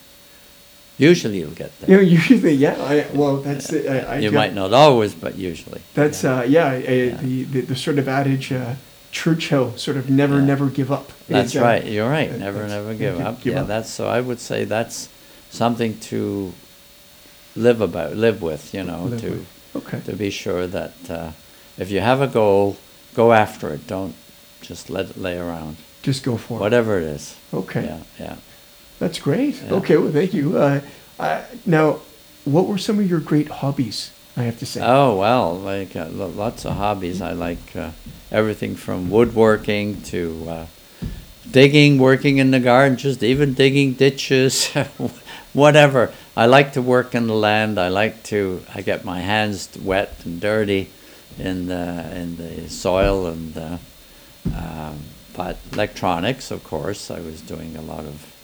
[0.99, 1.90] Usually, you'll get there.
[1.90, 2.76] You know, usually, yeah.
[2.78, 5.80] I, well, that's I, I you might not always, but usually.
[5.95, 6.36] That's Yeah.
[6.40, 6.66] uh, yeah.
[6.66, 8.74] I, I, The, the the sort of adage, uh,
[9.12, 10.44] Churchill, sort of never, Yeah.
[10.46, 11.12] never give up.
[11.28, 11.84] That's uh, right.
[11.84, 12.32] You're right.
[12.36, 13.42] Never, never give up.
[13.42, 13.66] give yeah, up.
[13.68, 14.08] that's so.
[14.08, 15.08] I would say that's
[15.50, 16.52] something to
[17.54, 18.72] live about, live with.
[18.74, 19.46] You know, Live to.
[19.76, 20.00] Okay.
[20.00, 21.32] to be sure that uh,
[21.78, 22.76] if you have a goal,
[23.14, 23.86] go after it.
[23.86, 24.14] Don't
[24.62, 25.76] just let it lay around.
[26.02, 26.60] Just go for it.
[26.60, 27.36] Whatever it is.
[27.52, 27.84] Okay.
[27.84, 28.36] Yeah, yeah.
[28.98, 29.62] That's great.
[29.62, 29.74] Yeah.
[29.74, 29.96] Okay.
[29.98, 30.56] Well, thank you.
[30.56, 30.80] Uh,
[31.18, 32.00] uh, now,
[32.44, 34.10] what were some of your great hobbies?
[34.37, 34.80] I have to say.
[34.83, 37.20] Oh well, like uh, lots of hobbies.
[37.20, 37.91] I like uh,
[38.30, 40.66] everything from woodworking to uh,
[41.51, 44.68] digging, working in the garden, just even digging ditches,
[45.53, 46.12] whatever.
[46.35, 47.78] I like to work in the land.
[47.78, 48.62] I like to.
[48.74, 50.91] I get my hands wet and dirty
[51.39, 53.57] in the in the soil and.
[53.57, 53.78] Uh,
[54.57, 54.99] um,
[55.35, 58.35] but electronics, of course, I was doing a lot of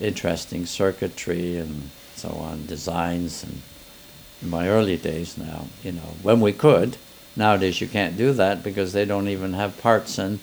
[0.00, 3.62] interesting circuitry and so on, designs and
[4.42, 6.96] in my early days now, you know, when we could.
[7.34, 10.40] Nowadays you can't do that because they don't even have parts in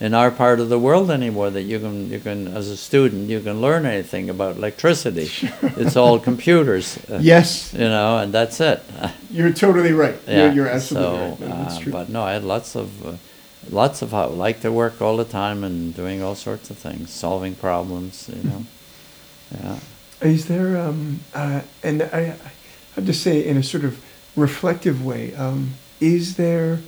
[0.00, 3.30] in our part of the world anymore that you can you can as a student
[3.30, 5.30] you can learn anything about electricity.
[5.76, 6.98] It's all computers.
[7.08, 8.82] uh, yes, You know, and that's it.
[9.30, 10.18] you're totally right.
[10.26, 10.46] yeah.
[10.46, 11.40] You're, you're absolutely so, right.
[11.40, 11.92] No, that's uh, true.
[11.92, 13.12] But no, I had lots of uh,
[13.70, 17.10] lots of how like to work all the time and doing all sorts of things,
[17.10, 18.64] solving problems, you know.
[19.52, 19.78] Yeah.
[20.22, 22.50] Is there, um, uh, and I, I
[22.94, 24.02] have to say, in a sort of
[24.36, 26.80] reflective way, um, is there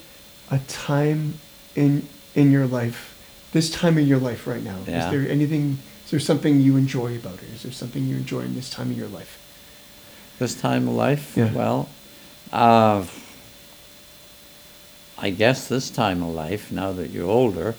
[0.50, 1.34] a time
[1.74, 4.78] in in your life, this time in your life right now?
[4.86, 5.06] Yeah.
[5.06, 5.78] Is there anything?
[6.04, 7.48] Is there something you enjoy about it?
[7.54, 9.42] Is there something you enjoy in this time of your life?
[10.38, 11.52] This time of life, Yeah.
[11.52, 11.88] well,
[12.52, 13.04] uh,
[15.18, 17.74] I guess this time of life, now that you're older,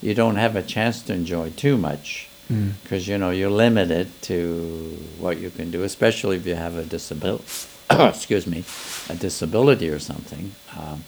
[0.00, 2.72] you don't have a chance to enjoy too much Mm.
[2.82, 6.84] because you know you're limited to what you can do, especially if you have a
[6.84, 7.44] disability.
[7.90, 8.64] excuse me,
[9.08, 10.52] a disability or something.
[10.76, 11.04] Um,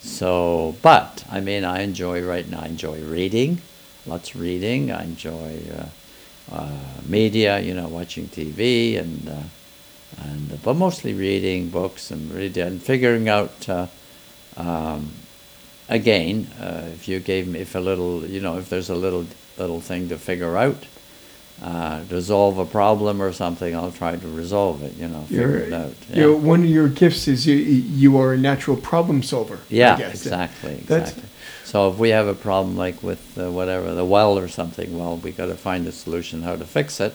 [0.00, 2.60] so, but I mean, I enjoy right now.
[2.60, 3.60] I enjoy reading,
[4.06, 4.90] lots of reading.
[4.90, 11.68] I enjoy uh, uh, media, you know, watching TV and uh, and but mostly reading
[11.68, 13.68] books and reading and figuring out.
[13.68, 13.86] Uh,
[14.56, 15.12] um,
[15.88, 19.26] again, uh, if you gave me if a little, you know, if there's a little
[19.58, 20.84] little thing to figure out,
[21.62, 24.94] uh, resolve a problem or something, I'll try to resolve it.
[24.96, 25.94] You know, figure You're- it out.
[26.12, 29.56] You know, one of your gifts is you, you are a natural problem solver.
[29.56, 31.24] I Yeah, exactly, exactly.
[31.64, 35.16] So if we have a problem like with uh, whatever the well or something, well,
[35.16, 37.14] we got to find a solution how to fix it.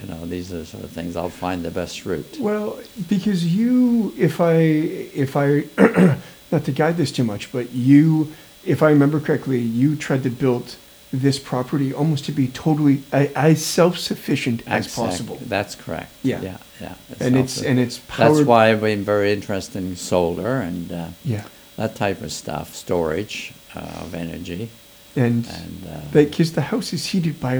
[0.00, 1.16] You know, these are sort of things.
[1.16, 2.36] I'll find the best route.
[2.40, 5.64] Well, because you, if I, if I,
[6.52, 8.32] not to guide this too much, but you,
[8.64, 10.76] if I remember correctly, you tried to build
[11.20, 15.38] this property almost to be totally as self-sufficient as Exact- possible.
[15.46, 16.10] That's correct.
[16.22, 16.40] Yeah.
[16.42, 16.94] yeah, yeah.
[17.20, 18.36] And it's and it's powered.
[18.36, 21.44] that's why I've been very interested in solar and uh, Yeah,
[21.76, 24.68] that type of stuff, storage uh, of energy,
[25.16, 27.58] and and uh, because the house is heated by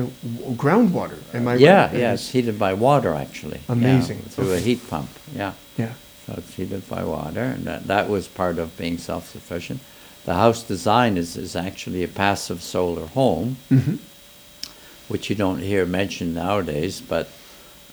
[0.57, 1.19] groundwater.
[1.35, 1.97] Am I yeah, right?
[1.97, 3.61] yeah, it's heated by water actually.
[3.69, 4.19] yeah, Amazing.
[4.31, 5.11] through a heat pump.
[5.35, 5.53] Yeah.
[5.79, 5.93] Yeah.
[6.27, 9.81] So it's heated by water, and that, that was part of being self-sufficient.
[10.25, 13.97] The house design is, is actually a passive solar home, hmm
[15.07, 17.29] which you don't hear mentioned nowadays, but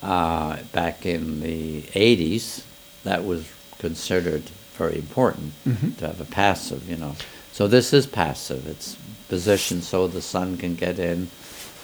[0.02, 2.64] uh, back in the 80s,
[3.04, 3.44] that was
[3.80, 4.44] considered
[4.78, 5.98] very important Mhm.
[5.98, 7.18] to have a passive, you know.
[7.52, 8.66] So this is passive.
[8.66, 8.96] It's
[9.28, 11.28] positioned so the sun can get in.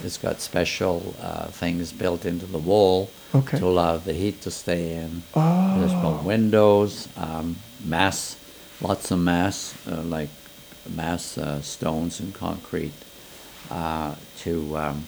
[0.02, 3.58] It's got special uh, things built into the wall Okay.
[3.60, 5.24] to allow the heat to stay in.
[5.34, 6.24] There's no Oh.
[6.24, 8.38] windows, um, mass,
[8.82, 10.30] lots of mass, uh, like
[10.96, 12.94] mass uh, stones and concrete,
[13.70, 15.06] uh, to, um,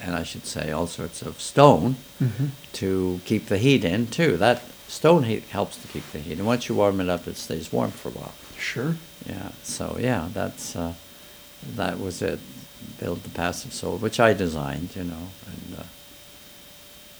[0.00, 4.38] and I should say all sorts of stone hmm to keep the heat in too.
[4.38, 7.36] That stone heat helps to keep the heat, and once you warm it up, it
[7.36, 8.32] stays warm for a while.
[8.58, 8.96] Sure.
[9.26, 9.50] Yeah.
[9.62, 10.94] So yeah, that's uh,
[11.76, 12.40] that was it.
[12.98, 15.82] Build the passive solar, which I designed, you know, and uh,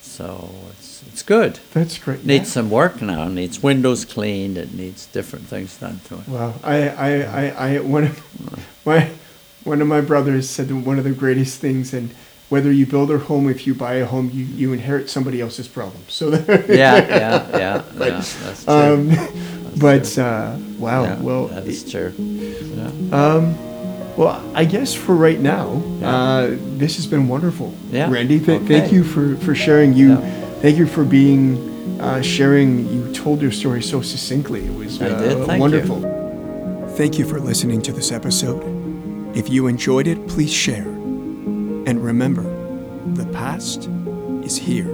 [0.03, 1.59] so it's it's good.
[1.72, 2.24] That's great.
[2.26, 2.53] Needs Yeah.
[2.55, 3.28] some work now.
[3.28, 4.57] Needs windows cleaned.
[4.59, 6.28] It needs different things done to it.
[6.28, 9.11] Well, I, I, I, I, one of my,
[9.64, 12.11] one of my brothers said one of the greatest things, and
[12.48, 15.68] whether you build a home, if you buy a home, you, you inherit somebody else's
[15.68, 16.12] problems.
[16.12, 17.59] So, Yeah, yeah, yeah.
[17.59, 18.72] yeah that's true.
[18.74, 19.11] um,
[19.80, 20.22] but true.
[20.22, 21.05] uh, wow.
[21.05, 22.12] Yeah, well, that's true.
[22.18, 22.86] Yeah.
[23.12, 23.55] um,
[24.16, 26.14] well, I guess for right now, Yeah.
[26.16, 27.72] uh, this has been wonderful.
[27.90, 28.80] Yeah, Randy, th- okay.
[28.80, 29.94] thank you for for sharing.
[29.94, 30.20] You, Yeah.
[30.60, 31.56] thank you for being
[32.00, 32.88] uh, sharing.
[32.88, 34.64] You told your story so succinctly.
[34.66, 35.60] It was I uh, did, thank you.
[35.60, 36.00] wonderful.
[36.96, 38.62] Thank you for listening to this episode.
[39.34, 40.86] If you enjoyed it, please share.
[41.88, 42.42] And remember,
[43.14, 43.88] the past
[44.44, 44.86] is here.